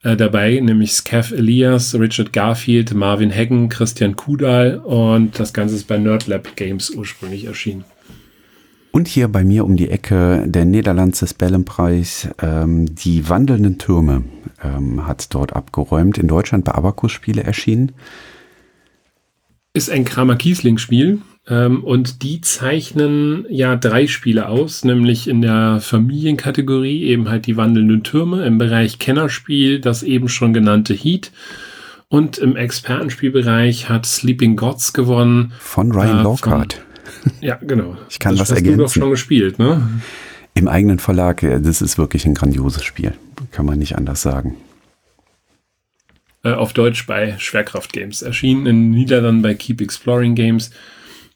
äh, 0.02 0.16
dabei, 0.16 0.60
nämlich 0.60 0.92
Scav 0.92 1.32
Elias, 1.34 1.94
Richard 1.94 2.32
Garfield, 2.32 2.94
Marvin 2.94 3.30
Heggen, 3.30 3.68
Christian 3.68 4.14
Kudal 4.14 4.78
und 4.78 5.40
das 5.40 5.52
Ganze 5.52 5.76
ist 5.76 5.88
bei 5.88 5.98
Nerdlab 5.98 6.56
Games 6.56 6.90
ursprünglich 6.90 7.46
erschienen. 7.46 7.84
Und 8.92 9.08
hier 9.08 9.28
bei 9.28 9.42
mir 9.42 9.64
um 9.64 9.76
die 9.76 9.90
Ecke 9.90 10.44
der 10.46 10.66
Niederlandse 10.66 11.26
Spellenpreis, 11.26 12.28
ähm, 12.42 12.94
die 12.94 13.26
wandelnden 13.28 13.78
Türme 13.78 14.22
ähm, 14.62 15.06
hat 15.06 15.34
dort 15.34 15.56
abgeräumt, 15.56 16.18
in 16.18 16.28
Deutschland 16.28 16.66
bei 16.66 16.72
Abacus-Spiele 16.72 17.42
erschienen. 17.42 17.92
Ist 19.72 19.90
ein 19.90 20.04
Kramer-Kiesling-Spiel 20.04 21.22
ähm, 21.48 21.82
und 21.82 22.22
die 22.22 22.42
zeichnen 22.42 23.46
ja 23.48 23.76
drei 23.76 24.06
Spiele 24.06 24.48
aus, 24.48 24.84
nämlich 24.84 25.26
in 25.26 25.40
der 25.40 25.80
Familienkategorie 25.80 27.04
eben 27.04 27.30
halt 27.30 27.46
die 27.46 27.56
wandelnden 27.56 28.02
Türme, 28.02 28.44
im 28.44 28.58
Bereich 28.58 28.98
Kennerspiel 28.98 29.80
das 29.80 30.02
eben 30.02 30.28
schon 30.28 30.52
genannte 30.52 30.92
Heat 30.92 31.32
und 32.08 32.36
im 32.36 32.56
Expertenspielbereich 32.56 33.88
hat 33.88 34.04
Sleeping 34.04 34.54
Gods 34.56 34.92
gewonnen. 34.92 35.54
Von 35.58 35.92
Ryan 35.92 36.18
äh, 36.18 36.22
Lockhart. 36.22 36.82
Ja, 37.40 37.56
genau. 37.56 37.96
Ich 38.08 38.18
kann 38.18 38.36
das 38.36 38.50
was 38.50 38.56
ergänzen. 38.56 38.78
Du 38.78 38.84
doch 38.84 38.92
schon 38.92 39.10
gespielt, 39.10 39.58
ne? 39.58 40.00
Im 40.54 40.68
eigenen 40.68 40.98
Verlag, 40.98 41.40
das 41.40 41.80
ist 41.80 41.98
wirklich 41.98 42.26
ein 42.26 42.34
grandioses 42.34 42.84
Spiel. 42.84 43.14
Kann 43.52 43.66
man 43.66 43.78
nicht 43.78 43.96
anders 43.96 44.22
sagen. 44.22 44.56
Äh, 46.44 46.52
auf 46.52 46.72
Deutsch 46.72 47.06
bei 47.06 47.36
Schwerkraft 47.38 47.92
Games. 47.92 48.22
Erschienen 48.22 48.66
in 48.66 48.90
Niederlanden 48.90 49.42
bei 49.42 49.54
Keep 49.54 49.80
Exploring 49.80 50.34
Games. 50.34 50.70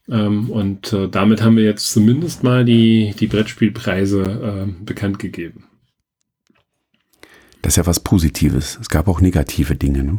Ähm, 0.09 0.51
und 0.51 0.93
äh, 0.93 1.09
damit 1.09 1.43
haben 1.43 1.57
wir 1.57 1.65
jetzt 1.65 1.91
zumindest 1.91 2.43
mal 2.43 2.65
die, 2.65 3.15
die 3.19 3.27
Brettspielpreise 3.27 4.23
äh, 4.23 4.85
bekannt 4.85 5.19
gegeben. 5.19 5.65
Das 7.63 7.73
ist 7.73 7.77
ja 7.79 7.87
was 7.87 8.01
Positives. 8.01 8.79
Es 8.81 8.89
gab 8.89 9.09
auch 9.09 9.21
negative 9.21 9.75
Dinge, 9.75 10.05
ne? 10.05 10.19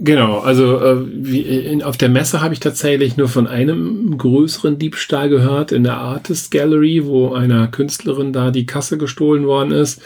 Genau, 0.00 0.38
also 0.38 0.80
äh, 0.80 0.96
wie 1.12 1.40
in, 1.40 1.82
auf 1.82 1.96
der 1.96 2.08
Messe 2.08 2.40
habe 2.40 2.54
ich 2.54 2.60
tatsächlich 2.60 3.16
nur 3.16 3.28
von 3.28 3.48
einem 3.48 4.16
größeren 4.16 4.78
Diebstahl 4.78 5.28
gehört 5.28 5.72
in 5.72 5.82
der 5.82 5.96
Artist 5.96 6.52
Gallery, 6.52 7.04
wo 7.04 7.32
einer 7.32 7.66
Künstlerin 7.66 8.32
da 8.32 8.52
die 8.52 8.66
Kasse 8.66 8.96
gestohlen 8.96 9.44
worden 9.44 9.72
ist. 9.72 10.00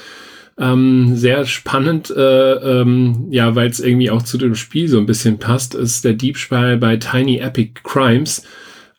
Ähm, 0.59 1.17
sehr 1.17 1.45
spannend, 1.45 2.11
äh, 2.11 2.53
ähm, 2.81 3.27
ja, 3.31 3.55
weil 3.55 3.69
es 3.69 3.81
irgendwie 3.81 4.11
auch 4.11 4.23
zu 4.23 4.39
dem 4.39 4.55
Spiel 4.55 4.89
so 4.89 4.99
ein 4.99 5.07
bisschen 5.07 5.39
passt, 5.39 5.75
ist 5.75 6.05
der 6.05 6.15
Diebstahl 6.15 6.79
bei 6.79 6.97
Tiny 6.97 7.39
Epic 7.39 7.81
Crimes. 7.83 8.45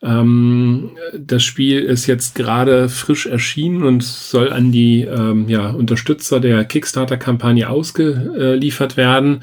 Ähm, 0.03 0.91
das 1.17 1.43
Spiel 1.43 1.79
ist 1.81 2.05
jetzt 2.05 2.35
gerade 2.35 2.89
frisch 2.89 3.25
erschienen 3.25 3.83
und 3.83 4.03
soll 4.03 4.51
an 4.51 4.71
die 4.71 5.01
ähm, 5.01 5.47
ja, 5.47 5.69
Unterstützer 5.69 6.39
der 6.39 6.65
Kickstarter-Kampagne 6.65 7.69
ausgeliefert 7.69 8.97
werden. 8.97 9.41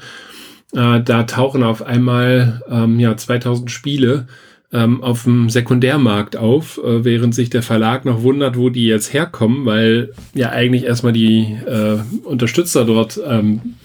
Äh, 0.73 1.01
da 1.01 1.23
tauchen 1.23 1.63
auf 1.63 1.81
einmal 1.81 2.61
ähm, 2.69 2.99
ja 2.99 3.15
2000 3.15 3.69
Spiele 3.69 4.27
ähm, 4.73 5.03
auf 5.03 5.23
dem 5.23 5.49
Sekundärmarkt 5.49 6.37
auf, 6.37 6.77
äh, 6.77 7.03
während 7.03 7.35
sich 7.35 7.49
der 7.49 7.63
Verlag 7.63 8.05
noch 8.05 8.23
wundert, 8.23 8.57
wo 8.57 8.69
die 8.69 8.85
jetzt 8.85 9.13
herkommen, 9.13 9.65
weil 9.65 10.13
ja 10.33 10.49
eigentlich 10.49 10.85
erstmal 10.85 11.13
die 11.13 11.57
äh, 11.65 11.97
Unterstützer 12.23 12.85
dort 12.85 13.19
ähm, 13.25 13.75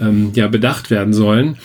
ähm, 0.00 0.32
ja 0.34 0.48
bedacht 0.48 0.90
werden 0.90 1.12
sollen. 1.12 1.58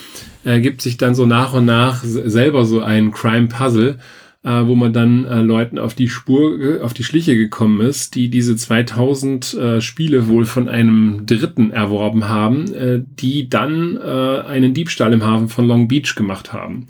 Ergibt 0.44 0.82
sich 0.82 0.98
dann 0.98 1.16
so 1.16 1.26
nach 1.26 1.54
und 1.54 1.66
nach 1.66 2.04
selber 2.04 2.66
so 2.66 2.82
ein 2.82 3.12
Crime 3.12 3.48
Puzzle 3.48 3.98
äh, 4.44 4.66
wo 4.66 4.76
man 4.76 4.92
dann 4.94 5.26
äh, 5.26 5.42
Leuten 5.42 5.78
auf 5.78 5.94
die 5.94 6.10
Spur, 6.10 6.80
auf 6.84 6.94
die 6.94 7.04
Schliche 7.04 7.36
gekommen 7.36 7.82
ist, 7.82 8.16
die 8.16 8.30
diese 8.30 8.56
2000 8.56 9.54
äh, 9.54 9.82
Spiele 9.82 10.28
wohl 10.28 10.46
von 10.46 10.68
einem 10.68 11.26
Dritten 11.26 11.72
erworben 11.72 12.28
haben, 12.28 12.74
äh, 12.74 13.04
die 13.20 13.50
dann 13.50 13.98
äh, 13.98 14.42
einen 14.48 14.74
Diebstahl 14.74 15.14
im 15.14 15.24
Hafen 15.24 15.50
von 15.50 15.68
Long 15.68 15.88
Beach 15.88 16.16
gemacht 16.16 16.54
haben 16.54 16.88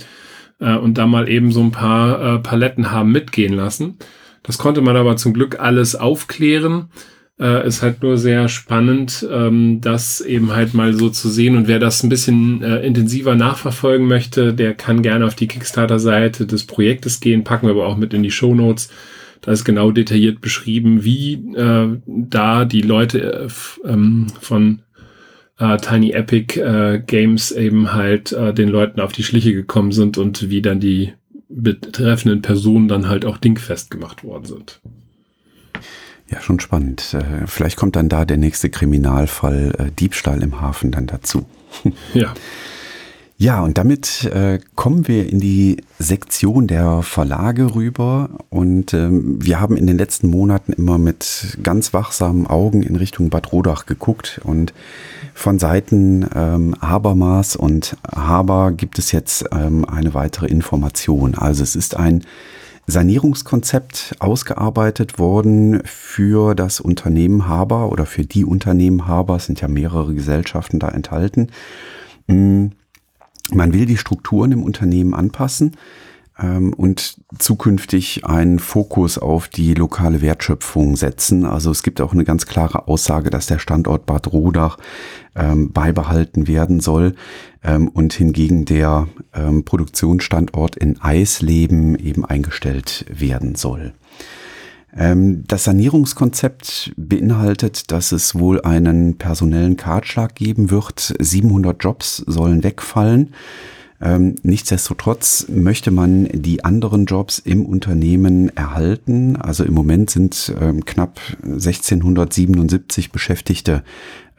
äh, 0.59 0.75
und 0.75 0.97
da 0.97 1.07
mal 1.07 1.27
eben 1.27 1.51
so 1.51 1.61
ein 1.61 1.71
paar 1.71 2.35
äh, 2.35 2.39
Paletten 2.39 2.91
haben 2.91 3.11
mitgehen 3.11 3.53
lassen. 3.53 3.97
Das 4.43 4.57
konnte 4.57 4.81
man 4.81 4.95
aber 4.95 5.17
zum 5.17 5.33
Glück 5.33 5.59
alles 5.59 5.95
aufklären 5.95 6.89
äh, 7.41 7.67
ist 7.67 7.81
halt 7.81 8.03
nur 8.03 8.17
sehr 8.17 8.47
spannend, 8.47 9.27
ähm, 9.29 9.81
das 9.81 10.21
eben 10.21 10.53
halt 10.53 10.75
mal 10.75 10.93
so 10.93 11.09
zu 11.09 11.27
sehen. 11.27 11.57
Und 11.57 11.67
wer 11.67 11.79
das 11.79 12.03
ein 12.03 12.09
bisschen 12.09 12.61
äh, 12.61 12.85
intensiver 12.85 13.35
nachverfolgen 13.35 14.07
möchte, 14.07 14.53
der 14.53 14.75
kann 14.75 15.01
gerne 15.01 15.25
auf 15.25 15.33
die 15.33 15.47
Kickstarter-Seite 15.47 16.45
des 16.45 16.65
Projektes 16.65 17.19
gehen, 17.19 17.43
packen 17.43 17.65
wir 17.65 17.71
aber 17.71 17.87
auch 17.87 17.97
mit 17.97 18.13
in 18.13 18.21
die 18.21 18.31
Show 18.31 18.53
Notes. 18.53 18.89
Da 19.41 19.51
ist 19.51 19.65
genau 19.65 19.89
detailliert 19.89 20.39
beschrieben, 20.39 21.03
wie 21.03 21.33
äh, 21.55 21.97
da 22.05 22.65
die 22.65 22.83
Leute 22.83 23.47
äh, 23.49 23.89
ähm, 23.89 24.27
von 24.39 24.83
äh, 25.57 25.77
Tiny 25.77 26.11
Epic 26.11 26.59
äh, 26.59 26.99
Games 26.99 27.51
eben 27.51 27.91
halt 27.91 28.33
äh, 28.33 28.53
den 28.53 28.69
Leuten 28.69 28.99
auf 28.99 29.13
die 29.13 29.23
Schliche 29.23 29.53
gekommen 29.53 29.91
sind 29.91 30.19
und 30.19 30.51
wie 30.51 30.61
dann 30.61 30.79
die 30.79 31.13
betreffenden 31.49 32.43
Personen 32.43 32.87
dann 32.87 33.09
halt 33.09 33.25
auch 33.25 33.37
dingfest 33.37 33.89
gemacht 33.89 34.23
worden 34.23 34.45
sind. 34.45 34.79
Ja, 36.31 36.41
schon 36.41 36.59
spannend. 36.59 37.13
Äh, 37.13 37.45
vielleicht 37.45 37.77
kommt 37.77 37.95
dann 37.95 38.09
da 38.09 38.25
der 38.25 38.37
nächste 38.37 38.69
Kriminalfall 38.69 39.75
äh, 39.77 39.91
Diebstahl 39.91 40.41
im 40.41 40.61
Hafen 40.61 40.91
dann 40.91 41.07
dazu. 41.07 41.45
Ja. 42.13 42.33
Ja, 43.37 43.63
und 43.63 43.79
damit 43.79 44.25
äh, 44.25 44.59
kommen 44.75 45.07
wir 45.07 45.27
in 45.27 45.39
die 45.39 45.77
Sektion 45.97 46.67
der 46.67 47.01
Verlage 47.01 47.73
rüber. 47.73 48.29
Und 48.51 48.93
ähm, 48.93 49.43
wir 49.43 49.59
haben 49.59 49.77
in 49.77 49.87
den 49.87 49.97
letzten 49.97 50.27
Monaten 50.27 50.73
immer 50.73 50.99
mit 50.99 51.57
ganz 51.63 51.91
wachsamen 51.91 52.45
Augen 52.45 52.83
in 52.83 52.95
Richtung 52.95 53.31
Bad 53.31 53.51
Rodach 53.51 53.87
geguckt. 53.87 54.41
Und 54.43 54.75
von 55.33 55.57
Seiten 55.57 56.23
ähm, 56.35 56.75
Habermas 56.81 57.55
und 57.55 57.97
Haber 58.15 58.73
gibt 58.73 58.99
es 58.99 59.11
jetzt 59.11 59.45
ähm, 59.51 59.85
eine 59.85 60.13
weitere 60.13 60.45
Information. 60.45 61.33
Also 61.33 61.63
es 61.63 61.75
ist 61.75 61.97
ein 61.97 62.23
Sanierungskonzept 62.91 64.15
ausgearbeitet 64.19 65.17
worden 65.17 65.81
für 65.85 66.55
das 66.55 66.79
Unternehmen 66.79 67.47
Haber 67.47 67.91
oder 67.91 68.05
für 68.05 68.25
die 68.25 68.45
Unternehmen 68.45 69.07
Haber. 69.07 69.37
Es 69.37 69.45
sind 69.45 69.61
ja 69.61 69.67
mehrere 69.67 70.13
Gesellschaften 70.13 70.77
da 70.77 70.89
enthalten. 70.89 71.47
Hm, 72.27 72.71
man 73.51 73.73
will 73.73 73.85
die 73.85 73.97
Strukturen 73.97 74.51
im 74.51 74.63
Unternehmen 74.63 75.13
anpassen 75.13 75.77
und 76.41 77.17
zukünftig 77.37 78.25
einen 78.25 78.59
Fokus 78.59 79.17
auf 79.17 79.47
die 79.47 79.73
lokale 79.73 80.21
Wertschöpfung 80.21 80.95
setzen. 80.95 81.45
Also 81.45 81.71
es 81.71 81.83
gibt 81.83 82.01
auch 82.01 82.13
eine 82.13 82.23
ganz 82.23 82.45
klare 82.45 82.87
Aussage, 82.87 83.29
dass 83.29 83.45
der 83.45 83.59
Standort 83.59 84.05
Bad 84.05 84.31
Rodach 84.31 84.77
ähm, 85.35 85.71
beibehalten 85.71 86.47
werden 86.47 86.79
soll 86.79 87.15
ähm, 87.63 87.87
und 87.87 88.13
hingegen 88.13 88.65
der 88.65 89.07
ähm, 89.33 89.63
Produktionsstandort 89.63 90.75
in 90.75 90.99
Eisleben 91.01 91.95
eben 91.97 92.25
eingestellt 92.25 93.05
werden 93.09 93.55
soll. 93.55 93.93
Ähm, 94.95 95.43
das 95.47 95.63
Sanierungskonzept 95.63 96.93
beinhaltet, 96.97 97.91
dass 97.91 98.11
es 98.11 98.35
wohl 98.35 98.61
einen 98.61 99.17
personellen 99.17 99.77
Kahlschlag 99.77 100.35
geben 100.35 100.69
wird. 100.69 101.13
700 101.19 101.81
Jobs 101.81 102.17
sollen 102.17 102.63
wegfallen. 102.63 103.33
Ähm, 104.01 104.35
nichtsdestotrotz 104.41 105.45
möchte 105.47 105.91
man 105.91 106.27
die 106.33 106.63
anderen 106.63 107.05
Jobs 107.05 107.39
im 107.39 107.65
Unternehmen 107.65 108.55
erhalten. 108.55 109.35
Also 109.35 109.63
im 109.63 109.73
Moment 109.73 110.09
sind 110.09 110.53
ähm, 110.59 110.85
knapp 110.85 111.19
1677 111.43 113.11
Beschäftigte 113.11 113.83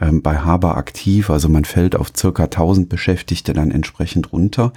ähm, 0.01 0.21
bei 0.21 0.39
Haber 0.39 0.77
aktiv. 0.77 1.31
Also 1.31 1.49
man 1.49 1.65
fällt 1.65 1.95
auf 1.95 2.13
circa 2.17 2.45
1000 2.45 2.89
Beschäftigte 2.89 3.53
dann 3.53 3.71
entsprechend 3.71 4.33
runter 4.33 4.73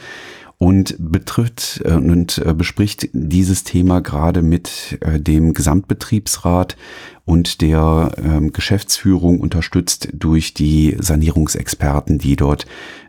und 0.58 0.96
betrifft 1.00 1.82
äh, 1.84 1.94
und 1.94 2.38
äh, 2.38 2.54
bespricht 2.54 3.10
dieses 3.13 3.63
Thema 3.63 4.01
gerade 4.01 4.42
mit 4.42 4.98
äh, 5.01 5.20
dem 5.20 5.54
Gesamtbetriebsrat 5.54 6.77
und 7.25 7.62
der 7.62 8.12
ähm, 8.24 8.53
Geschäftsführung 8.53 9.39
unterstützt 9.39 10.10
durch 10.13 10.53
die 10.53 10.96
Sanierungsexperten, 11.00 12.20
die 12.20 12.36
dort 12.36 12.65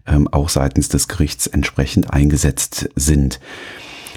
ähm, 0.07 0.27
auch 0.29 0.49
seitens 0.49 0.89
des 0.89 1.07
Gerichts 1.09 1.47
entsprechend 1.47 2.13
eingesetzt 2.13 2.89
sind. 2.97 3.41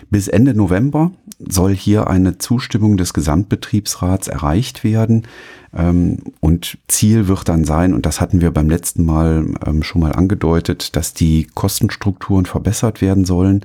Bis 0.10 0.28
Ende 0.28 0.56
November 0.56 1.12
soll 1.38 1.76
hier 1.76 2.08
eine 2.08 2.38
Zustimmung 2.38 2.98
des 2.98 3.14
Gesamtbetriebsrats 3.14 4.28
erreicht 4.28 4.84
werden. 4.84 5.28
Ähm, 5.76 6.20
und 6.40 6.78
Ziel 6.88 7.28
wird 7.28 7.48
dann 7.48 7.64
sein, 7.64 7.94
und 7.94 8.06
das 8.06 8.20
hatten 8.20 8.42
wir 8.42 8.52
beim 8.52 8.70
letzten 8.70 9.06
Mal 9.06 9.46
ähm, 9.66 9.84
schon 9.84 10.02
mal 10.02 10.14
angedeutet, 10.14 10.96
dass 10.96 11.14
die 11.14 11.48
Kostenstrukturen 11.54 12.46
verbessert 12.46 13.02
werden 13.02 13.26
sollen. 13.26 13.64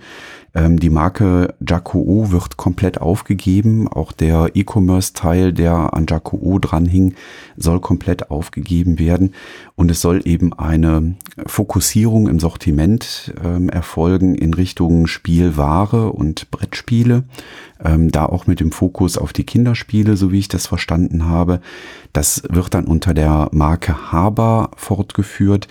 Ähm, 0.54 0.78
die 0.78 0.90
Marke 0.90 1.54
Jaco 1.66 2.30
wird 2.30 2.56
komplett 2.56 3.00
aufgegeben. 3.00 3.88
Auch 3.88 4.12
der 4.12 4.50
E-Commerce-Teil, 4.54 5.52
der 5.52 5.94
an 5.94 6.06
Jaco 6.08 6.58
dranhing, 6.58 7.14
soll 7.56 7.80
komplett 7.80 8.30
aufgegeben 8.30 8.98
werden. 8.98 9.34
Und 9.76 9.90
es 9.90 10.00
soll 10.00 10.22
eben 10.24 10.52
eine 10.52 11.16
Fokussierung 11.46 12.28
im 12.28 12.38
Sortiment 12.38 13.34
erfolgen 13.70 14.34
in 14.34 14.54
Richtung 14.54 15.06
Spielware 15.06 16.12
und 16.12 16.50
Brettspiele 16.50 17.24
ähm, 17.84 18.10
da 18.10 18.26
auch 18.26 18.46
mit 18.46 18.60
dem 18.60 18.72
Fokus 18.72 19.18
auf 19.18 19.32
die 19.32 19.44
Kinderspiele, 19.44 20.16
so 20.16 20.32
wie 20.32 20.38
ich 20.38 20.48
das 20.48 20.66
verstanden 20.66 21.26
habe. 21.26 21.60
Das 22.12 22.42
wird 22.48 22.74
dann 22.74 22.86
unter 22.86 23.14
der 23.14 23.48
Marke 23.52 24.12
Haber 24.12 24.70
fortgeführt. 24.76 25.68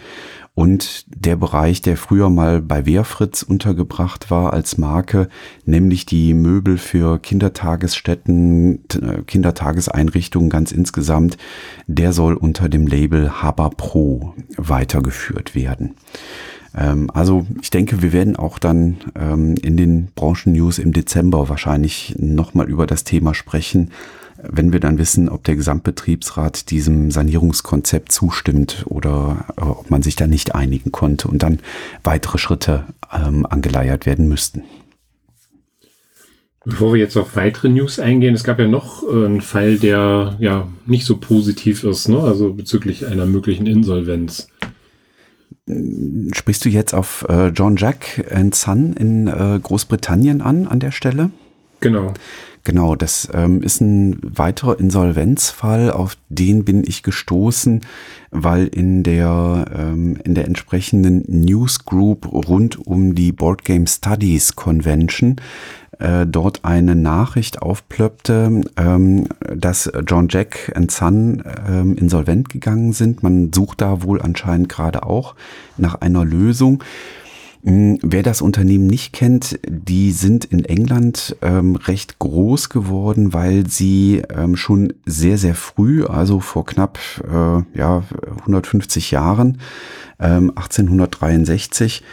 Und 0.55 1.05
der 1.07 1.35
Bereich, 1.35 1.81
der 1.81 1.97
früher 1.97 2.29
mal 2.29 2.61
bei 2.61 2.85
Wehrfritz 2.85 3.41
untergebracht 3.41 4.29
war 4.29 4.53
als 4.53 4.77
Marke, 4.77 5.27
nämlich 5.65 6.05
die 6.05 6.35
Möbel 6.35 6.77
für 6.77 7.17
Kindertagesstätten, 7.17 8.85
äh, 9.01 9.23
Kindertageseinrichtungen 9.25 10.51
ganz 10.51 10.71
insgesamt, 10.71 11.37
der 11.87 12.13
soll 12.13 12.35
unter 12.35 12.69
dem 12.69 12.85
Label 12.85 13.41
Haber 13.41 13.71
Pro 13.71 14.35
weitergeführt 14.55 15.55
werden. 15.55 15.95
Ähm, 16.77 17.09
also 17.11 17.47
ich 17.59 17.71
denke, 17.71 18.03
wir 18.03 18.13
werden 18.13 18.35
auch 18.35 18.59
dann 18.59 18.97
ähm, 19.15 19.55
in 19.55 19.75
den 19.75 20.09
Branchen-News 20.13 20.77
im 20.77 20.93
Dezember 20.93 21.49
wahrscheinlich 21.49 22.15
nochmal 22.19 22.69
über 22.69 22.85
das 22.85 23.03
Thema 23.03 23.33
sprechen, 23.33 23.89
wenn 24.49 24.73
wir 24.73 24.79
dann 24.79 24.97
wissen, 24.97 25.29
ob 25.29 25.43
der 25.43 25.55
Gesamtbetriebsrat 25.55 26.69
diesem 26.69 27.11
Sanierungskonzept 27.11 28.11
zustimmt 28.11 28.83
oder 28.85 29.45
äh, 29.57 29.61
ob 29.61 29.89
man 29.89 30.03
sich 30.03 30.15
da 30.15 30.27
nicht 30.27 30.55
einigen 30.55 30.91
konnte 30.91 31.27
und 31.27 31.43
dann 31.43 31.59
weitere 32.03 32.37
Schritte 32.37 32.85
ähm, 33.11 33.45
angeleiert 33.45 34.05
werden 34.05 34.27
müssten. 34.27 34.63
Bevor 36.65 36.93
wir 36.93 36.99
jetzt 36.99 37.17
auf 37.17 37.35
weitere 37.35 37.67
News 37.67 37.99
eingehen, 37.99 38.35
es 38.35 38.45
gab 38.45 38.57
ja 38.59 38.67
noch 38.67 39.03
äh, 39.03 39.25
einen 39.25 39.41
Fall, 39.41 39.77
der 39.77 40.37
ja 40.39 40.67
nicht 40.85 41.05
so 41.05 41.17
positiv 41.17 41.83
ist, 41.83 42.07
ne? 42.07 42.19
also 42.19 42.53
bezüglich 42.53 43.05
einer 43.05 43.25
möglichen 43.25 43.65
Insolvenz. 43.65 44.47
Sprichst 46.33 46.65
du 46.65 46.69
jetzt 46.69 46.93
auf 46.93 47.25
äh, 47.29 47.47
John 47.47 47.75
Jack 47.75 48.25
and 48.33 48.55
Son 48.55 48.93
in 48.93 49.27
äh, 49.27 49.59
Großbritannien 49.61 50.41
an, 50.41 50.67
an 50.67 50.79
der 50.79 50.91
Stelle? 50.91 51.31
Genau. 51.79 52.13
Genau, 52.65 52.95
das 52.95 53.27
ähm, 53.33 53.61
ist 53.61 53.81
ein 53.81 54.19
weiterer 54.21 54.79
Insolvenzfall, 54.79 55.91
auf 55.91 56.15
den 56.29 56.63
bin 56.63 56.85
ich 56.87 57.03
gestoßen, 57.03 57.81
weil 58.31 58.67
in 58.67 59.03
der, 59.03 59.65
ähm, 59.75 60.17
in 60.23 60.33
der 60.33 60.45
entsprechenden 60.45 61.25
Newsgroup 61.27 62.31
rund 62.31 62.79
um 62.87 63.15
die 63.15 63.33
Board 63.33 63.65
Game 63.65 63.85
Studies 63.85 64.55
Convention 64.55 65.41
äh, 65.99 66.25
dort 66.25 66.63
eine 66.63 66.95
Nachricht 66.95 67.61
aufplöppte, 67.61 68.61
ähm, 68.77 69.27
dass 69.53 69.91
John 70.07 70.27
Jack 70.29 70.71
and 70.73 70.89
Son 70.89 71.43
ähm, 71.67 71.97
insolvent 71.97 72.47
gegangen 72.47 72.93
sind. 72.93 73.23
Man 73.23 73.51
sucht 73.53 73.81
da 73.81 74.03
wohl 74.03 74.21
anscheinend 74.21 74.69
gerade 74.69 75.03
auch 75.03 75.35
nach 75.77 75.95
einer 75.95 76.23
Lösung. 76.23 76.81
Hm, 77.65 77.97
wer 78.01 78.23
das 78.23 78.41
Unternehmen 78.41 78.87
nicht 78.87 79.13
kennt, 79.13 79.57
die 79.67 80.11
sind 80.11 80.43
in 80.43 80.65
England 80.65 81.37
ähm, 81.41 81.77
recht 81.77 82.19
groß 82.19 82.67
geworden, 82.69 83.31
weil 83.31 83.69
sie 83.69 84.21
ähm, 84.35 84.57
schon 84.57 84.93
sehr, 85.05 85.37
sehr 85.37 85.55
früh, 85.55 86.03
also 86.03 86.41
vor 86.41 86.65
knapp 86.65 86.99
äh, 87.23 87.77
ja, 87.77 88.03
150 88.41 89.11
Jahren, 89.11 89.59
ähm, 90.19 90.49
1863, 90.49 92.03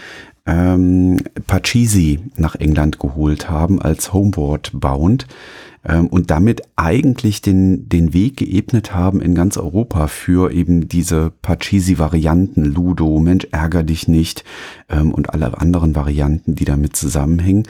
ähm, 0.47 1.19
Pachisi 1.49 2.21
nach 2.37 2.55
England 2.55 3.01
geholt 3.01 3.51
haben 3.51 3.83
als 3.83 4.13
Homeboard 4.13 4.71
Bound 4.73 5.27
ähm, 5.85 6.07
und 6.09 6.31
damit 6.31 6.63
eigentlich 6.77 7.43
den, 7.43 7.89
den 7.89 8.13
Weg 8.13 8.37
geebnet 8.37 8.95
haben 8.95 9.21
in 9.21 9.35
ganz 9.35 9.57
Europa 9.57 10.09
für 10.09 10.53
eben 10.53 10.89
diese 10.89 11.33
Pachisi-Varianten, 11.43 12.65
Ludo, 12.65 13.19
Mensch, 13.19 13.47
ärger 13.51 13.83
dich 13.83 14.09
nicht 14.09 14.45
ähm, 14.89 15.13
und 15.13 15.31
alle 15.31 15.59
anderen 15.59 15.95
Varianten, 15.95 16.55
die 16.55 16.65
damit 16.65 16.97
zusammenhängen. 16.97 17.65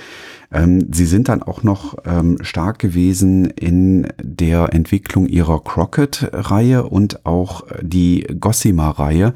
Ähm, 0.52 0.92
sie 0.92 1.06
sind 1.06 1.28
dann 1.28 1.42
auch 1.42 1.62
noch 1.62 1.98
ähm, 2.04 2.38
stark 2.40 2.80
gewesen 2.80 3.46
in 3.46 4.08
der 4.20 4.74
Entwicklung 4.74 5.26
ihrer 5.26 5.62
Crockett-Reihe 5.62 6.84
und 6.84 7.24
auch 7.24 7.64
die 7.80 8.26
Gossamer-Reihe, 8.40 9.34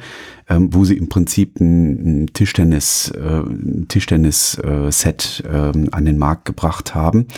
ähm, 0.48 0.74
wo 0.74 0.84
sie 0.84 0.96
im 0.96 1.08
Prinzip 1.08 1.60
ein 1.60 2.30
Tischtennis, 2.32 3.10
äh, 3.10 3.42
Tischtennis-Set 3.86 5.44
äh, 5.46 5.72
an 5.92 6.04
den 6.04 6.18
Markt 6.18 6.46
gebracht 6.46 6.96
haben. 6.96 7.28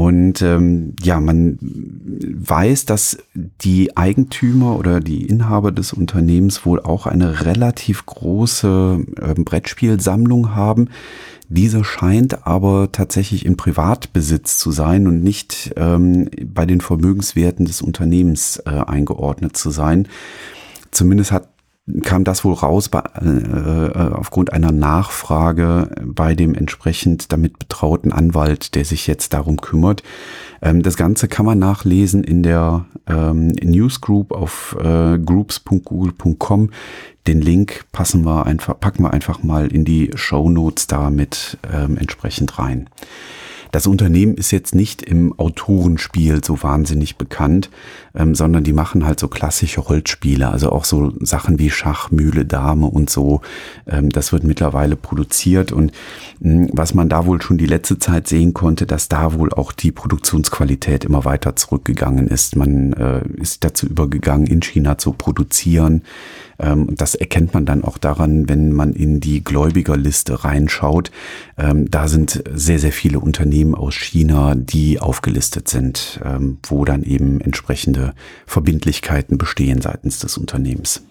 Und 0.00 0.40
ähm, 0.40 0.94
ja, 1.02 1.20
man 1.20 1.58
weiß, 1.60 2.86
dass 2.86 3.18
die 3.34 3.98
Eigentümer 3.98 4.78
oder 4.78 4.98
die 4.98 5.26
Inhaber 5.26 5.72
des 5.72 5.92
Unternehmens 5.92 6.64
wohl 6.64 6.80
auch 6.80 7.04
eine 7.04 7.44
relativ 7.44 8.06
große 8.06 9.04
äh, 9.20 9.34
Brettspielsammlung 9.34 10.54
haben. 10.54 10.88
Diese 11.50 11.84
scheint 11.84 12.46
aber 12.46 12.92
tatsächlich 12.92 13.44
in 13.44 13.58
Privatbesitz 13.58 14.56
zu 14.56 14.70
sein 14.70 15.06
und 15.06 15.22
nicht 15.22 15.74
ähm, 15.76 16.30
bei 16.46 16.64
den 16.64 16.80
Vermögenswerten 16.80 17.66
des 17.66 17.82
Unternehmens 17.82 18.56
äh, 18.64 18.70
eingeordnet 18.70 19.54
zu 19.54 19.68
sein. 19.68 20.08
Zumindest 20.92 21.30
hat 21.30 21.49
kam 22.02 22.24
das 22.24 22.44
wohl 22.44 22.54
raus 22.54 22.88
bei, 22.88 23.00
äh, 23.00 24.12
aufgrund 24.12 24.52
einer 24.52 24.72
Nachfrage 24.72 25.90
bei 26.04 26.34
dem 26.34 26.54
entsprechend 26.54 27.32
damit 27.32 27.58
betrauten 27.58 28.12
Anwalt, 28.12 28.74
der 28.74 28.84
sich 28.84 29.06
jetzt 29.06 29.32
darum 29.32 29.60
kümmert. 29.60 30.02
Ähm, 30.62 30.82
das 30.82 30.96
Ganze 30.96 31.28
kann 31.28 31.46
man 31.46 31.58
nachlesen 31.58 32.24
in 32.24 32.42
der 32.42 32.86
ähm, 33.06 33.48
Newsgroup 33.48 34.32
auf 34.32 34.76
äh, 34.80 35.18
groups.google.com. 35.18 36.70
Den 37.26 37.40
Link 37.40 37.84
passen 37.92 38.24
wir 38.24 38.46
einfach, 38.46 38.78
packen 38.78 39.02
wir 39.02 39.12
einfach 39.12 39.42
mal 39.42 39.68
in 39.68 39.84
die 39.84 40.10
Show 40.14 40.48
Notes 40.48 40.86
da 40.86 41.10
mit 41.10 41.58
ähm, 41.72 41.96
entsprechend 41.96 42.58
rein. 42.58 42.88
Das 43.72 43.86
Unternehmen 43.86 44.34
ist 44.34 44.50
jetzt 44.50 44.74
nicht 44.74 45.02
im 45.02 45.38
Autorenspiel 45.38 46.42
so 46.44 46.62
wahnsinnig 46.62 47.16
bekannt, 47.16 47.70
ähm, 48.14 48.34
sondern 48.34 48.64
die 48.64 48.72
machen 48.72 49.06
halt 49.06 49.20
so 49.20 49.28
klassische 49.28 49.88
Holzspiele, 49.88 50.48
also 50.48 50.70
auch 50.70 50.84
so 50.84 51.12
Sachen 51.20 51.58
wie 51.58 51.70
Schach, 51.70 52.10
Mühle, 52.10 52.44
Dame 52.44 52.86
und 52.86 53.10
so. 53.10 53.40
Ähm, 53.86 54.10
das 54.10 54.32
wird 54.32 54.44
mittlerweile 54.44 54.96
produziert 54.96 55.72
und 55.72 55.92
mh, 56.40 56.68
was 56.72 56.94
man 56.94 57.08
da 57.08 57.26
wohl 57.26 57.40
schon 57.42 57.58
die 57.58 57.66
letzte 57.66 57.98
Zeit 57.98 58.28
sehen 58.28 58.54
konnte, 58.54 58.86
dass 58.86 59.08
da 59.08 59.34
wohl 59.34 59.52
auch 59.52 59.72
die 59.72 59.92
Produktionsqualität 59.92 61.04
immer 61.04 61.24
weiter 61.24 61.56
zurückgegangen 61.56 62.28
ist. 62.28 62.56
Man 62.56 62.92
äh, 62.94 63.22
ist 63.36 63.64
dazu 63.64 63.86
übergegangen, 63.86 64.46
in 64.46 64.62
China 64.62 64.98
zu 64.98 65.12
produzieren. 65.12 66.02
Ähm, 66.60 66.88
das 66.96 67.14
erkennt 67.14 67.54
man 67.54 67.66
dann 67.66 67.84
auch 67.84 67.98
daran, 67.98 68.48
wenn 68.48 68.72
man 68.72 68.92
in 68.92 69.20
die 69.20 69.42
Gläubigerliste 69.42 70.44
reinschaut. 70.44 71.10
Ähm, 71.58 71.90
da 71.90 72.08
sind 72.08 72.42
sehr, 72.52 72.78
sehr 72.78 72.92
viele 72.92 73.20
Unternehmen 73.20 73.74
aus 73.74 73.94
China, 73.94 74.54
die 74.54 75.00
aufgelistet 75.00 75.68
sind, 75.68 76.20
ähm, 76.24 76.58
wo 76.64 76.84
dann 76.84 77.02
eben 77.02 77.40
entsprechende 77.40 78.14
Verbindlichkeiten 78.46 79.38
bestehen 79.38 79.80
seitens 79.80 80.18
des 80.18 80.36
Unternehmens. 80.36 81.02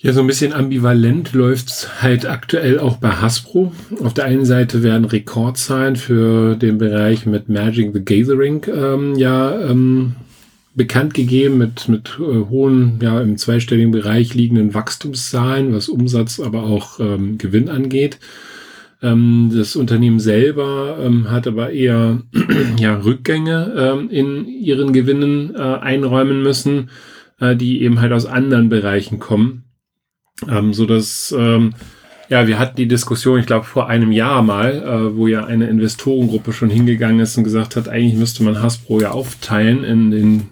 Ja, 0.00 0.12
so 0.12 0.20
ein 0.20 0.28
bisschen 0.28 0.52
ambivalent 0.52 1.32
läuft's 1.32 2.02
halt 2.02 2.24
aktuell 2.24 2.78
auch 2.78 2.98
bei 2.98 3.08
Hasbro. 3.08 3.72
Auf 4.00 4.14
der 4.14 4.26
einen 4.26 4.44
Seite 4.44 4.84
werden 4.84 5.04
Rekordzahlen 5.04 5.96
für 5.96 6.54
den 6.54 6.78
Bereich 6.78 7.26
mit 7.26 7.48
Magic 7.48 7.92
the 7.92 8.04
Gathering 8.04 8.64
ähm, 8.72 9.16
ja 9.16 9.60
ähm, 9.60 10.14
bekannt 10.78 11.12
gegeben 11.12 11.58
mit, 11.58 11.88
mit 11.88 12.18
äh, 12.18 12.48
hohen, 12.48 12.98
ja, 13.02 13.20
im 13.20 13.36
zweistelligen 13.36 13.90
Bereich 13.90 14.32
liegenden 14.32 14.72
Wachstumszahlen, 14.72 15.74
was 15.74 15.90
Umsatz, 15.90 16.40
aber 16.40 16.62
auch 16.62 17.00
ähm, 17.00 17.36
Gewinn 17.36 17.68
angeht. 17.68 18.18
Ähm, 19.02 19.52
das 19.54 19.76
Unternehmen 19.76 20.20
selber 20.20 20.98
ähm, 21.02 21.30
hat 21.30 21.46
aber 21.46 21.70
eher 21.70 22.22
ja, 22.78 22.96
Rückgänge 22.96 23.74
ähm, 23.76 24.08
in 24.08 24.46
ihren 24.46 24.94
Gewinnen 24.94 25.54
äh, 25.54 25.58
einräumen 25.58 26.42
müssen, 26.42 26.88
äh, 27.40 27.54
die 27.54 27.82
eben 27.82 28.00
halt 28.00 28.12
aus 28.12 28.24
anderen 28.24 28.70
Bereichen 28.70 29.18
kommen. 29.18 29.64
Ähm, 30.48 30.72
so 30.72 30.86
dass 30.86 31.34
ähm, 31.36 31.74
ja, 32.28 32.46
wir 32.46 32.58
hatten 32.58 32.76
die 32.76 32.88
Diskussion, 32.88 33.40
ich 33.40 33.46
glaube, 33.46 33.64
vor 33.64 33.88
einem 33.88 34.12
Jahr 34.12 34.42
mal, 34.42 34.74
äh, 34.74 35.16
wo 35.16 35.26
ja 35.26 35.44
eine 35.44 35.66
Investorengruppe 35.66 36.52
schon 36.52 36.70
hingegangen 36.70 37.20
ist 37.20 37.36
und 37.36 37.44
gesagt 37.44 37.74
hat, 37.74 37.88
eigentlich 37.88 38.18
müsste 38.18 38.44
man 38.44 38.62
Hasbro 38.62 39.00
ja 39.00 39.10
aufteilen 39.10 39.82
in 39.82 40.10
den 40.10 40.48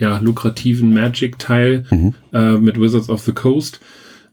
ja, 0.00 0.18
lukrativen 0.18 0.92
Magic-Teil 0.92 1.84
mhm. 1.90 2.14
äh, 2.32 2.52
mit 2.54 2.80
Wizards 2.80 3.08
of 3.08 3.20
the 3.20 3.32
Coast 3.32 3.80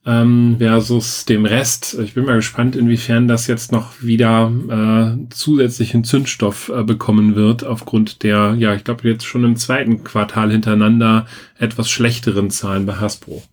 ähm, 0.08 0.56
versus 0.58 1.26
dem 1.26 1.46
Rest. 1.46 1.98
Ich 2.02 2.14
bin 2.14 2.26
mal 2.26 2.38
gespannt, 2.38 2.78
inwiefern 2.78 3.28
das 3.28 3.46
jetzt 3.48 3.74
noch 3.74 4.02
wieder 4.02 4.50
äh, 4.70 5.30
zusätzlichen 5.30 6.06
Zündstoff 6.06 6.72
äh, 6.74 6.84
bekommen 6.84 7.36
wird, 7.36 7.66
aufgrund 7.66 8.24
der, 8.24 8.56
ja, 8.58 8.74
ich 8.74 8.86
glaube, 8.86 9.08
jetzt 9.08 9.26
schon 9.26 9.44
im 9.44 9.58
zweiten 9.58 10.06
Quartal 10.06 10.52
hintereinander 10.52 11.28
etwas 11.60 11.90
schlechteren 11.90 12.50
Zahlen 12.50 12.86
bei 12.86 12.94
Hasbro. 12.94 13.44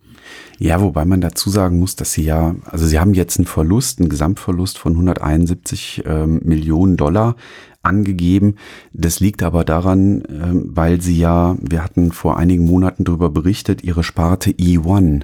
Ja, 0.57 0.79
wobei 0.79 1.03
man 1.03 1.19
dazu 1.19 1.49
sagen 1.49 1.79
muss, 1.79 1.97
dass 1.97 2.13
sie 2.13 2.23
ja, 2.23 2.55
also 2.63 2.87
sie 2.87 2.97
haben 2.97 3.13
jetzt 3.13 3.37
einen 3.37 3.45
Verlust, 3.45 3.99
einen 3.99 4.07
Gesamtverlust 4.07 4.77
von 4.77 4.93
171 4.93 6.03
ähm, 6.05 6.39
Millionen 6.45 6.95
Dollar 6.95 7.35
angegeben. 7.85 8.55
Das 8.93 9.19
liegt 9.19 9.43
aber 9.43 9.63
daran, 9.63 10.23
ähm, 10.29 10.71
weil 10.73 11.01
sie 11.01 11.17
ja, 11.17 11.55
wir 11.61 11.83
hatten 11.83 12.11
vor 12.11 12.37
einigen 12.37 12.65
Monaten 12.65 13.03
darüber 13.03 13.29
berichtet, 13.29 13.83
ihre 13.83 14.03
Sparte 14.03 14.51
E1 14.51 15.23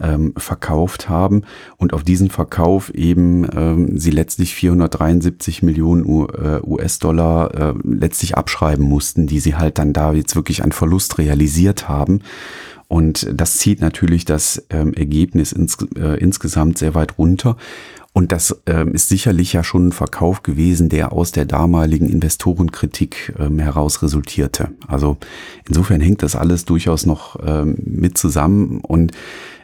ähm, 0.00 0.34
verkauft 0.36 1.08
haben 1.08 1.42
und 1.76 1.92
auf 1.92 2.02
diesen 2.02 2.30
Verkauf 2.30 2.90
eben 2.90 3.46
ähm, 3.54 3.98
sie 3.98 4.10
letztlich 4.10 4.54
473 4.54 5.62
Millionen 5.62 6.04
US-Dollar 6.04 7.54
äh, 7.54 7.74
letztlich 7.84 8.36
abschreiben 8.36 8.84
mussten, 8.84 9.26
die 9.26 9.40
sie 9.40 9.54
halt 9.54 9.78
dann 9.78 9.92
da 9.92 10.12
jetzt 10.12 10.36
wirklich 10.36 10.64
an 10.64 10.72
Verlust 10.72 11.18
realisiert 11.18 11.88
haben. 11.88 12.20
Und 12.88 13.28
das 13.32 13.58
zieht 13.58 13.80
natürlich 13.80 14.24
das 14.24 14.66
ähm, 14.70 14.94
Ergebnis 14.94 15.52
ins, 15.52 15.78
äh, 15.96 16.18
insgesamt 16.20 16.78
sehr 16.78 16.94
weit 16.94 17.18
runter. 17.18 17.56
Und 18.16 18.30
das 18.30 18.62
ähm, 18.66 18.94
ist 18.94 19.08
sicherlich 19.08 19.52
ja 19.52 19.64
schon 19.64 19.88
ein 19.88 19.92
Verkauf 19.92 20.44
gewesen, 20.44 20.88
der 20.88 21.12
aus 21.12 21.32
der 21.32 21.46
damaligen 21.46 22.08
Investorenkritik 22.08 23.34
ähm, 23.40 23.58
heraus 23.58 24.02
resultierte. 24.02 24.70
Also 24.86 25.16
insofern 25.68 26.00
hängt 26.00 26.22
das 26.22 26.36
alles 26.36 26.64
durchaus 26.64 27.06
noch 27.06 27.36
ähm, 27.44 27.76
mit 27.84 28.16
zusammen. 28.16 28.78
Und 28.82 29.10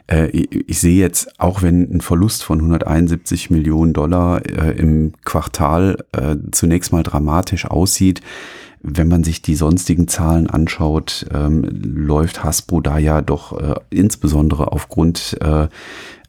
äh, 0.07 0.27
ich 0.27 0.81
sehe 0.81 0.99
jetzt, 0.99 1.39
auch 1.39 1.61
wenn 1.61 1.95
ein 1.95 2.01
Verlust 2.01 2.43
von 2.43 2.59
171 2.59 3.51
Millionen 3.51 3.93
Dollar 3.93 4.45
äh, 4.45 4.77
im 4.77 5.13
Quartal 5.23 6.03
äh, 6.11 6.35
zunächst 6.51 6.91
mal 6.91 7.03
dramatisch 7.03 7.65
aussieht, 7.65 8.19
wenn 8.83 9.07
man 9.07 9.23
sich 9.23 9.41
die 9.41 9.55
sonstigen 9.55 10.07
Zahlen 10.07 10.47
anschaut, 10.47 11.25
ähm, 11.33 11.63
läuft 11.71 12.43
Hasbro 12.43 12.81
da 12.81 12.97
ja 12.97 13.21
doch 13.21 13.59
äh, 13.59 13.75
insbesondere 13.89 14.71
aufgrund 14.71 15.37
äh, 15.41 15.67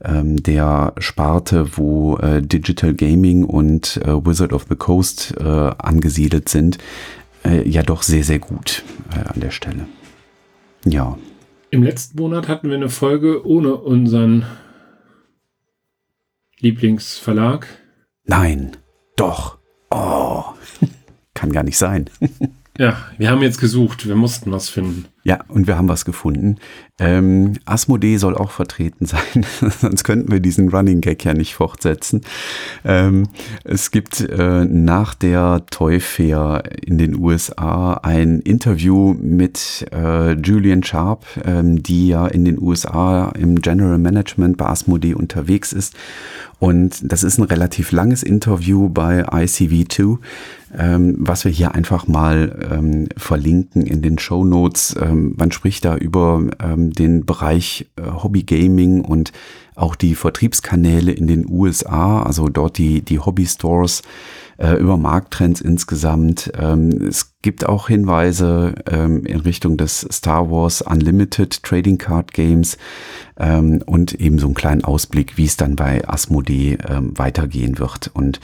ähm, 0.04 0.42
der 0.42 0.92
Sparte, 0.98 1.76
wo 1.76 2.16
äh, 2.18 2.42
Digital 2.42 2.94
Gaming 2.94 3.44
und 3.44 3.98
äh, 4.04 4.24
Wizard 4.24 4.52
of 4.52 4.66
the 4.68 4.76
Coast 4.76 5.34
äh, 5.38 5.44
angesiedelt 5.44 6.48
sind, 6.48 6.78
äh, 7.44 7.68
ja 7.68 7.82
doch 7.82 8.02
sehr, 8.02 8.24
sehr 8.24 8.38
gut 8.38 8.84
äh, 9.14 9.28
an 9.28 9.40
der 9.40 9.50
Stelle. 9.50 9.86
Ja. 10.84 11.16
Im 11.70 11.82
letzten 11.82 12.20
Monat 12.20 12.48
hatten 12.48 12.68
wir 12.68 12.76
eine 12.76 12.90
Folge 12.90 13.46
ohne 13.46 13.76
unseren 13.76 14.44
Lieblingsverlag. 16.58 17.66
Nein, 18.24 18.76
doch. 19.16 19.58
Oh, 19.90 20.44
kann 21.42 21.52
gar 21.52 21.64
nicht 21.64 21.76
sein. 21.76 22.08
ja, 22.78 22.96
wir 23.18 23.28
haben 23.28 23.42
jetzt 23.42 23.58
gesucht, 23.58 24.06
wir 24.06 24.14
mussten 24.14 24.52
was 24.52 24.68
finden. 24.68 25.06
Ja, 25.24 25.38
und 25.48 25.68
wir 25.68 25.78
haben 25.78 25.88
was 25.88 26.04
gefunden. 26.04 26.56
Ähm, 26.98 27.54
Asmodee 27.64 28.16
soll 28.16 28.36
auch 28.36 28.50
vertreten 28.50 29.06
sein, 29.06 29.46
sonst 29.80 30.02
könnten 30.02 30.32
wir 30.32 30.40
diesen 30.40 30.68
Running 30.68 31.00
Gag 31.00 31.24
ja 31.24 31.32
nicht 31.32 31.54
fortsetzen. 31.54 32.22
Ähm, 32.84 33.28
es 33.64 33.92
gibt 33.92 34.20
äh, 34.20 34.64
nach 34.64 35.14
der 35.14 35.64
Toy 35.70 36.00
Fair 36.00 36.64
in 36.84 36.98
den 36.98 37.16
USA 37.16 37.94
ein 38.02 38.40
Interview 38.40 39.14
mit 39.14 39.86
äh, 39.92 40.32
Julian 40.32 40.82
Sharp, 40.82 41.24
ähm, 41.44 41.82
die 41.82 42.08
ja 42.08 42.26
in 42.26 42.44
den 42.44 42.60
USA 42.60 43.30
im 43.30 43.60
General 43.60 43.98
Management 43.98 44.56
bei 44.56 44.66
Asmodee 44.66 45.14
unterwegs 45.14 45.72
ist. 45.72 45.94
Und 46.62 47.00
das 47.02 47.24
ist 47.24 47.38
ein 47.38 47.44
relativ 47.44 47.90
langes 47.90 48.22
Interview 48.22 48.88
bei 48.88 49.26
ICV2, 49.26 50.18
ähm, 50.78 51.16
was 51.18 51.44
wir 51.44 51.50
hier 51.50 51.74
einfach 51.74 52.06
mal 52.06 52.68
ähm, 52.70 53.08
verlinken 53.16 53.82
in 53.82 54.00
den 54.00 54.16
Show 54.20 54.44
Notes 54.44 54.94
ähm, 55.12 55.34
man 55.36 55.52
spricht 55.52 55.84
da 55.84 55.96
über 55.96 56.42
ähm, 56.62 56.92
den 56.92 57.24
Bereich 57.24 57.86
äh, 57.96 58.02
Hobby 58.02 58.42
Gaming 58.42 59.02
und 59.02 59.32
auch 59.74 59.94
die 59.94 60.14
Vertriebskanäle 60.14 61.12
in 61.12 61.26
den 61.26 61.48
USA, 61.48 62.22
also 62.22 62.48
dort 62.48 62.76
die, 62.78 63.02
die 63.02 63.18
Hobby 63.18 63.46
Stores, 63.46 64.02
äh, 64.58 64.74
über 64.74 64.96
Markttrends 64.96 65.60
insgesamt. 65.60 66.52
Ähm, 66.58 66.90
es 67.08 67.34
gibt 67.40 67.66
auch 67.66 67.88
Hinweise 67.88 68.74
ähm, 68.86 69.24
in 69.24 69.40
Richtung 69.40 69.76
des 69.76 70.06
Star 70.12 70.50
Wars 70.50 70.82
Unlimited 70.82 71.62
Trading 71.62 71.98
Card 71.98 72.32
Games 72.32 72.76
ähm, 73.38 73.82
und 73.86 74.12
eben 74.14 74.38
so 74.38 74.46
einen 74.46 74.54
kleinen 74.54 74.84
Ausblick, 74.84 75.36
wie 75.36 75.46
es 75.46 75.56
dann 75.56 75.74
bei 75.74 76.06
Asmodee 76.06 76.78
ähm, 76.86 77.18
weitergehen 77.18 77.78
wird. 77.78 78.10
Und 78.12 78.40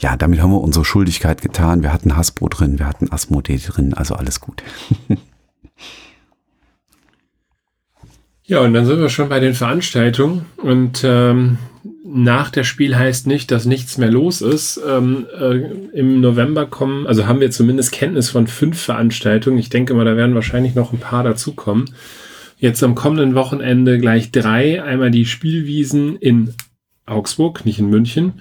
ja, 0.00 0.16
damit 0.16 0.42
haben 0.42 0.50
wir 0.50 0.60
unsere 0.60 0.84
Schuldigkeit 0.84 1.42
getan. 1.42 1.82
Wir 1.82 1.92
hatten 1.92 2.16
Hasbro 2.16 2.48
drin, 2.48 2.78
wir 2.78 2.88
hatten 2.88 3.12
Asmodee 3.12 3.58
drin, 3.58 3.94
also 3.94 4.14
alles 4.14 4.40
gut. 4.40 4.62
Ja, 8.52 8.60
und 8.60 8.74
dann 8.74 8.84
sind 8.84 9.00
wir 9.00 9.08
schon 9.08 9.30
bei 9.30 9.40
den 9.40 9.54
Veranstaltungen. 9.54 10.44
Und 10.58 11.00
ähm, 11.06 11.56
nach 12.04 12.50
der 12.50 12.64
Spiel 12.64 12.94
heißt 12.94 13.26
nicht, 13.26 13.50
dass 13.50 13.64
nichts 13.64 13.96
mehr 13.96 14.10
los 14.10 14.42
ist. 14.42 14.78
Ähm, 14.86 15.26
äh, 15.40 15.56
Im 15.98 16.20
November 16.20 16.66
kommen, 16.66 17.06
also 17.06 17.26
haben 17.26 17.40
wir 17.40 17.50
zumindest 17.50 17.92
Kenntnis 17.92 18.28
von 18.28 18.46
fünf 18.46 18.78
Veranstaltungen. 18.78 19.56
Ich 19.56 19.70
denke 19.70 19.94
mal, 19.94 20.04
da 20.04 20.18
werden 20.18 20.34
wahrscheinlich 20.34 20.74
noch 20.74 20.92
ein 20.92 21.00
paar 21.00 21.24
dazukommen. 21.24 21.94
Jetzt 22.58 22.82
am 22.82 22.94
kommenden 22.94 23.34
Wochenende 23.34 23.98
gleich 23.98 24.32
drei. 24.32 24.82
Einmal 24.82 25.10
die 25.10 25.24
Spielwiesen 25.24 26.16
in 26.16 26.52
Augsburg, 27.06 27.64
nicht 27.64 27.78
in 27.78 27.88
München, 27.88 28.34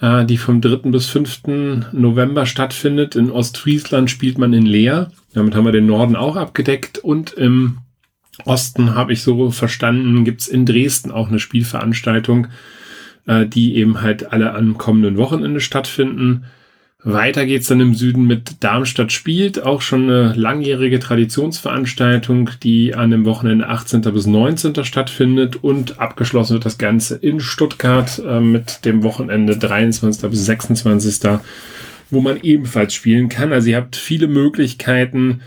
äh, 0.00 0.24
die 0.24 0.38
vom 0.38 0.60
3. 0.60 0.88
bis 0.92 1.06
5. 1.06 1.90
November 1.90 2.46
stattfindet. 2.46 3.16
In 3.16 3.32
Ostfriesland 3.32 4.08
spielt 4.08 4.38
man 4.38 4.52
in 4.52 4.66
Leer. 4.66 5.10
Damit 5.34 5.56
haben 5.56 5.64
wir 5.64 5.72
den 5.72 5.86
Norden 5.86 6.14
auch 6.14 6.36
abgedeckt. 6.36 6.98
Und 6.98 7.32
im 7.32 7.78
Osten, 8.44 8.94
habe 8.94 9.12
ich 9.12 9.22
so 9.22 9.50
verstanden, 9.50 10.24
gibt's 10.24 10.48
in 10.48 10.66
Dresden 10.66 11.10
auch 11.10 11.28
eine 11.28 11.38
Spielveranstaltung, 11.38 12.48
äh, 13.26 13.46
die 13.46 13.76
eben 13.76 14.00
halt 14.00 14.32
alle 14.32 14.54
am 14.54 14.78
kommenden 14.78 15.16
Wochenende 15.16 15.60
stattfinden. 15.60 16.44
Weiter 17.04 17.46
geht's 17.46 17.68
dann 17.68 17.78
im 17.80 17.94
Süden 17.94 18.26
mit 18.26 18.56
Darmstadt 18.64 19.12
spielt, 19.12 19.62
auch 19.62 19.82
schon 19.82 20.10
eine 20.10 20.32
langjährige 20.34 20.98
Traditionsveranstaltung, 20.98 22.50
die 22.64 22.92
an 22.92 23.12
dem 23.12 23.24
Wochenende 23.24 23.68
18. 23.68 24.00
bis 24.00 24.26
19. 24.26 24.84
stattfindet 24.84 25.62
und 25.62 26.00
abgeschlossen 26.00 26.54
wird 26.54 26.66
das 26.66 26.76
Ganze 26.76 27.14
in 27.14 27.38
Stuttgart 27.38 28.20
äh, 28.26 28.40
mit 28.40 28.84
dem 28.84 29.04
Wochenende 29.04 29.56
23. 29.56 30.28
bis 30.28 30.44
26. 30.44 31.38
wo 32.10 32.20
man 32.20 32.40
ebenfalls 32.42 32.94
spielen 32.94 33.28
kann. 33.28 33.52
Also 33.52 33.68
ihr 33.68 33.76
habt 33.76 33.94
viele 33.94 34.26
Möglichkeiten, 34.26 35.40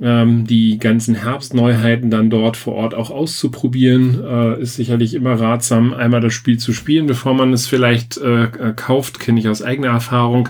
ähm, 0.00 0.46
die 0.46 0.78
ganzen 0.78 1.14
Herbstneuheiten 1.14 2.10
dann 2.10 2.30
dort 2.30 2.56
vor 2.56 2.74
Ort 2.74 2.94
auch 2.94 3.10
auszuprobieren. 3.10 4.22
Äh, 4.24 4.62
ist 4.62 4.76
sicherlich 4.76 5.14
immer 5.14 5.34
ratsam, 5.34 5.92
einmal 5.94 6.20
das 6.20 6.32
Spiel 6.32 6.58
zu 6.58 6.72
spielen, 6.72 7.06
bevor 7.06 7.34
man 7.34 7.52
es 7.52 7.66
vielleicht 7.66 8.16
äh, 8.18 8.48
kauft, 8.74 9.20
kenne 9.20 9.40
ich 9.40 9.48
aus 9.48 9.62
eigener 9.62 9.88
Erfahrung. 9.88 10.48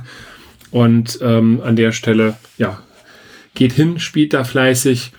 Und 0.70 1.18
ähm, 1.22 1.60
an 1.62 1.76
der 1.76 1.92
Stelle, 1.92 2.36
ja, 2.56 2.82
geht 3.54 3.72
hin, 3.72 3.98
spielt 3.98 4.32
da 4.32 4.44
fleißig. 4.44 5.12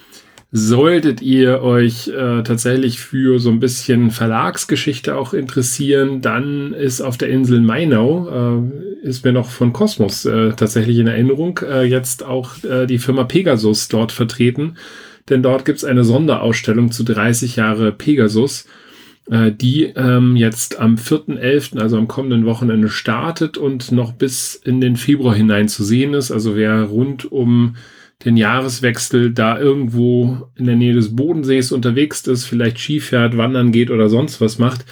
Solltet 0.55 1.23
ihr 1.23 1.63
euch 1.63 2.09
äh, 2.09 2.43
tatsächlich 2.43 2.99
für 2.99 3.39
so 3.39 3.49
ein 3.49 3.59
bisschen 3.59 4.11
Verlagsgeschichte 4.11 5.15
auch 5.17 5.33
interessieren, 5.33 6.21
dann 6.21 6.73
ist 6.73 7.01
auf 7.01 7.17
der 7.17 7.29
Insel 7.29 7.59
Mainau, 7.59 8.61
äh, 8.61 9.07
ist 9.07 9.25
mir 9.25 9.31
noch 9.31 9.49
von 9.49 9.73
Kosmos 9.73 10.25
äh, 10.25 10.51
tatsächlich 10.51 10.99
in 10.99 11.07
Erinnerung, 11.07 11.59
äh, 11.67 11.85
jetzt 11.85 12.23
auch 12.23 12.63
äh, 12.63 12.85
die 12.85 12.99
Firma 12.99 13.23
Pegasus 13.23 13.87
dort 13.87 14.11
vertreten. 14.11 14.75
Denn 15.27 15.41
dort 15.41 15.65
gibt's 15.65 15.83
eine 15.83 16.03
Sonderausstellung 16.03 16.91
zu 16.91 17.03
30 17.03 17.55
Jahre 17.55 17.91
Pegasus 17.91 18.67
äh, 19.31 19.51
die 19.51 19.85
ähm, 19.85 20.35
jetzt 20.35 20.79
am 20.79 20.97
4.11., 20.97 21.79
also 21.79 21.97
am 21.97 22.07
kommenden 22.07 22.45
Wochenende 22.45 22.89
startet 22.89 23.57
und 23.57 23.91
noch 23.91 24.11
bis 24.11 24.53
in 24.53 24.81
den 24.81 24.97
Februar 24.97 25.33
hinein 25.33 25.67
zu 25.67 25.83
sehen 25.83 26.13
ist. 26.13 26.29
Also 26.29 26.55
wer 26.55 26.83
rund 26.83 27.31
um 27.31 27.75
den 28.25 28.37
Jahreswechsel 28.37 29.31
da 29.31 29.59
irgendwo 29.59 30.49
in 30.55 30.65
der 30.65 30.75
Nähe 30.75 30.93
des 30.93 31.15
Bodensees 31.15 31.71
unterwegs 31.71 32.25
ist, 32.27 32.45
vielleicht 32.45 32.79
Ski 32.79 32.99
fährt, 32.99 33.37
wandern 33.37 33.71
geht 33.71 33.91
oder 33.91 34.09
sonst 34.09 34.39
was 34.41 34.59
macht, 34.59 34.85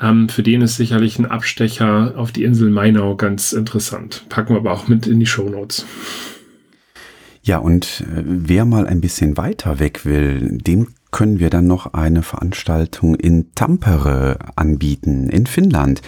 ähm, 0.00 0.28
für 0.28 0.42
den 0.42 0.62
ist 0.62 0.76
sicherlich 0.76 1.18
ein 1.18 1.26
Abstecher 1.26 2.14
auf 2.16 2.32
die 2.32 2.44
Insel 2.44 2.70
Mainau 2.70 3.16
ganz 3.16 3.52
interessant. 3.52 4.24
Packen 4.28 4.54
wir 4.54 4.58
aber 4.58 4.72
auch 4.72 4.88
mit 4.88 5.06
in 5.06 5.20
die 5.20 5.26
Show 5.26 5.48
Notes. 5.48 5.86
Ja, 7.42 7.58
und 7.58 8.02
äh, 8.02 8.22
wer 8.24 8.64
mal 8.64 8.86
ein 8.86 9.00
bisschen 9.00 9.36
weiter 9.36 9.78
weg 9.78 10.04
will, 10.04 10.58
dem 10.58 10.88
können 11.10 11.38
wir 11.38 11.50
dann 11.50 11.66
noch 11.66 11.94
eine 11.94 12.22
Veranstaltung 12.22 13.14
in 13.14 13.54
Tampere 13.54 14.38
anbieten, 14.56 15.28
in 15.28 15.46
Finnland. 15.46 16.02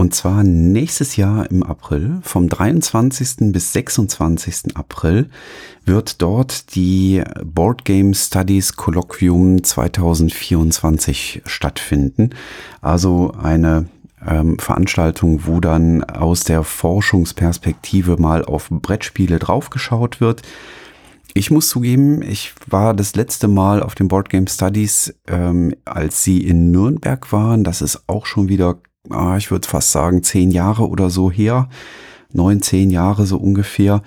Und 0.00 0.14
zwar 0.14 0.44
nächstes 0.44 1.16
Jahr 1.16 1.50
im 1.50 1.64
April, 1.64 2.20
vom 2.22 2.48
23. 2.48 3.52
bis 3.52 3.72
26. 3.72 4.76
April, 4.76 5.28
wird 5.84 6.22
dort 6.22 6.76
die 6.76 7.22
Board 7.44 7.84
Game 7.84 8.14
Studies 8.14 8.76
Colloquium 8.76 9.64
2024 9.64 11.42
stattfinden. 11.46 12.30
Also 12.80 13.32
eine 13.42 13.88
ähm, 14.24 14.60
Veranstaltung, 14.60 15.46
wo 15.46 15.58
dann 15.58 16.04
aus 16.04 16.44
der 16.44 16.62
Forschungsperspektive 16.62 18.18
mal 18.18 18.44
auf 18.44 18.68
Brettspiele 18.70 19.40
draufgeschaut 19.40 20.20
wird. 20.20 20.42
Ich 21.34 21.50
muss 21.50 21.68
zugeben, 21.68 22.22
ich 22.22 22.54
war 22.66 22.94
das 22.94 23.14
letzte 23.14 23.48
Mal 23.48 23.82
auf 23.82 23.94
den 23.94 24.08
Board 24.08 24.28
Game 24.28 24.46
Studies, 24.46 25.14
ähm, 25.26 25.74
als 25.84 26.22
sie 26.22 26.38
in 26.38 26.70
Nürnberg 26.70 27.32
waren. 27.32 27.64
Das 27.64 27.82
ist 27.82 28.04
auch 28.06 28.26
schon 28.26 28.48
wieder, 28.48 28.78
ah, 29.10 29.36
ich 29.36 29.50
würde 29.50 29.68
fast 29.68 29.92
sagen, 29.92 30.22
zehn 30.22 30.50
Jahre 30.50 30.88
oder 30.88 31.10
so 31.10 31.30
her. 31.30 31.68
Neun, 32.32 32.62
zehn 32.62 32.90
Jahre 32.90 33.26
so 33.26 33.38
ungefähr. 33.38 34.02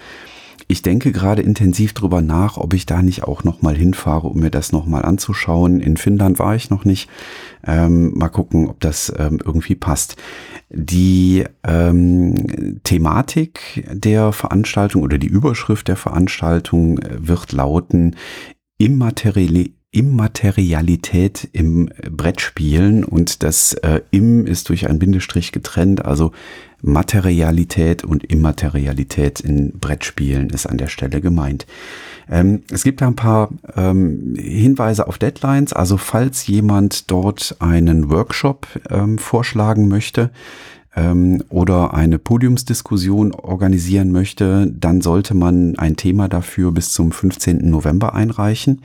Ich 0.72 0.82
denke 0.82 1.12
gerade 1.12 1.42
intensiv 1.42 1.92
drüber 1.92 2.22
nach, 2.22 2.56
ob 2.56 2.74
ich 2.74 2.86
da 2.86 3.02
nicht 3.02 3.24
auch 3.24 3.44
noch 3.44 3.62
mal 3.62 3.76
hinfahre, 3.76 4.28
um 4.28 4.40
mir 4.40 4.52
das 4.52 4.72
noch 4.72 4.86
mal 4.86 5.02
anzuschauen. 5.02 5.82
In 5.82 5.98
Finnland 5.98 6.40
war 6.40 6.56
ich 6.56 6.70
noch 6.70 6.86
nicht. 6.86 7.10
Ähm, 7.68 8.14
mal 8.18 8.30
gucken, 8.30 8.70
ob 8.70 8.80
das 8.80 9.12
ähm, 9.18 9.40
irgendwie 9.44 9.76
passt. 9.76 10.16
Die 10.70 11.44
ähm, 11.68 12.80
Thematik 12.84 13.86
der 13.92 14.32
Veranstaltung 14.32 15.04
oder 15.04 15.18
die 15.18 15.28
Überschrift 15.28 15.90
der 15.90 15.98
Veranstaltung 15.98 17.02
wird 17.18 17.52
lauten 17.52 18.16
Immaterielle 18.78 19.72
Immaterialität 19.92 21.50
im 21.52 21.90
Brettspielen 22.10 23.04
und 23.04 23.44
das 23.44 23.74
äh, 23.74 24.02
Im 24.10 24.48
ist 24.48 24.70
durch 24.70 24.88
einen 24.88 25.00
Bindestrich 25.00 25.52
getrennt, 25.52 26.06
also 26.06 26.32
Materialität 26.82 28.06
und 28.06 28.24
Immaterialität 28.24 29.42
in 29.42 29.74
Brettspielen 29.80 30.50
ist 30.50 30.66
an 30.66 30.78
der 30.78 30.88
Stelle 30.88 31.20
gemeint. 31.20 31.68
Ähm, 32.30 32.64
es 32.72 32.84
gibt 32.84 33.04
ein 33.04 33.18
paar 33.18 33.50
ähm, 33.76 34.36
Hinweise 34.38 35.08
auf 35.08 35.18
Deadlines, 35.18 35.74
also 35.74 35.98
falls 35.98 36.48
jemand 36.48 37.12
dort 37.12 37.58
einen 37.60 38.10
Workshop 38.10 38.68
ähm, 38.90 39.18
vorschlagen 39.18 39.90
möchte, 39.90 40.32
ähm, 40.96 41.44
oder 41.50 41.94
eine 41.94 42.18
Podiumsdiskussion 42.18 43.34
organisieren 43.34 44.12
möchte, 44.12 44.68
dann 44.68 45.02
sollte 45.02 45.34
man 45.34 45.78
ein 45.78 45.96
Thema 45.96 46.28
dafür 46.28 46.72
bis 46.72 46.92
zum 46.92 47.12
15. 47.12 47.70
November 47.70 48.14
einreichen. 48.14 48.82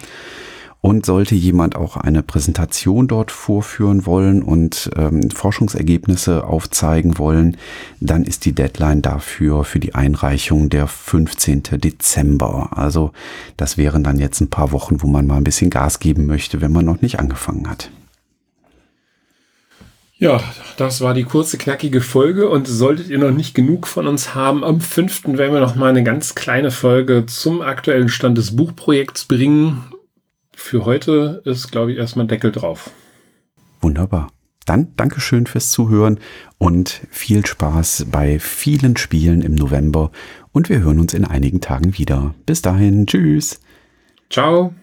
Und 0.87 1.05
sollte 1.05 1.35
jemand 1.35 1.75
auch 1.75 1.96
eine 1.96 2.22
Präsentation 2.22 3.09
dort 3.09 3.33
vorführen 3.33 4.07
wollen 4.07 4.40
und 4.40 4.88
ähm, 4.94 5.33
Forschungsergebnisse 5.33 6.44
aufzeigen 6.44 7.18
wollen, 7.18 7.57
dann 7.99 8.22
ist 8.22 8.44
die 8.44 8.53
Deadline 8.53 9.03
dafür 9.03 9.64
für 9.64 9.81
die 9.81 9.96
Einreichung 9.96 10.70
der 10.70 10.87
15. 10.87 11.64
Dezember. 11.72 12.68
Also 12.70 13.11
das 13.57 13.77
wären 13.77 14.05
dann 14.05 14.20
jetzt 14.20 14.40
ein 14.40 14.49
paar 14.49 14.70
Wochen, 14.70 15.03
wo 15.03 15.09
man 15.09 15.27
mal 15.27 15.38
ein 15.38 15.42
bisschen 15.42 15.70
Gas 15.70 15.99
geben 15.99 16.27
möchte, 16.27 16.61
wenn 16.61 16.70
man 16.70 16.85
noch 16.85 17.01
nicht 17.01 17.18
angefangen 17.18 17.68
hat. 17.68 17.90
Ja, 20.18 20.40
das 20.77 21.01
war 21.01 21.14
die 21.14 21.25
kurze, 21.25 21.59
knackige 21.59 22.01
Folge 22.01 22.49
und 22.49 22.68
solltet 22.68 23.09
ihr 23.09 23.18
noch 23.18 23.33
nicht 23.33 23.57
genug 23.57 23.88
von 23.88 24.07
uns 24.07 24.37
haben, 24.37 24.62
am 24.62 24.81
5. 24.81 25.25
werden 25.37 25.53
wir 25.53 25.61
noch 25.61 25.75
mal 25.75 25.90
eine 25.90 26.05
ganz 26.05 26.37
kleine 26.37 26.70
Folge 26.70 27.27
zum 27.27 27.61
aktuellen 27.61 28.09
Stand 28.09 28.38
des 28.38 28.55
Buchprojekts 28.55 29.25
bringen. 29.25 29.83
Für 30.59 30.85
heute 30.87 31.42
ist, 31.45 31.71
glaube 31.71 31.92
ich, 31.92 31.99
erstmal 31.99 32.27
Deckel 32.27 32.51
drauf. 32.51 32.90
Wunderbar. 33.83 34.33
Dann 34.64 34.97
Dankeschön 34.97 35.47
fürs 35.47 35.71
Zuhören 35.71 36.19
und 36.59 37.03
viel 37.11 37.47
Spaß 37.47 38.07
bei 38.11 38.40
vielen 38.40 38.97
Spielen 38.97 39.42
im 39.42 39.55
November 39.55 40.11
und 40.51 40.69
wir 40.69 40.81
hören 40.81 40.99
uns 40.99 41.14
in 41.14 41.25
einigen 41.25 41.61
Tagen 41.61 41.97
wieder. 41.99 42.35
Bis 42.47 42.62
dahin, 42.62 43.07
tschüss. 43.07 43.61
Ciao. 44.29 44.75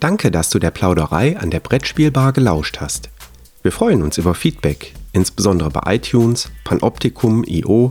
Danke, 0.00 0.30
dass 0.30 0.50
du 0.50 0.58
der 0.58 0.72
Plauderei 0.72 1.38
an 1.38 1.50
der 1.50 1.60
Brettspielbar 1.60 2.34
gelauscht 2.34 2.80
hast. 2.80 3.10
Wir 3.62 3.72
freuen 3.72 4.02
uns 4.02 4.18
über 4.18 4.34
Feedback, 4.34 4.92
insbesondere 5.12 5.70
bei 5.70 5.94
iTunes, 5.94 6.50
Panoptikum, 6.64 7.42
IO 7.44 7.90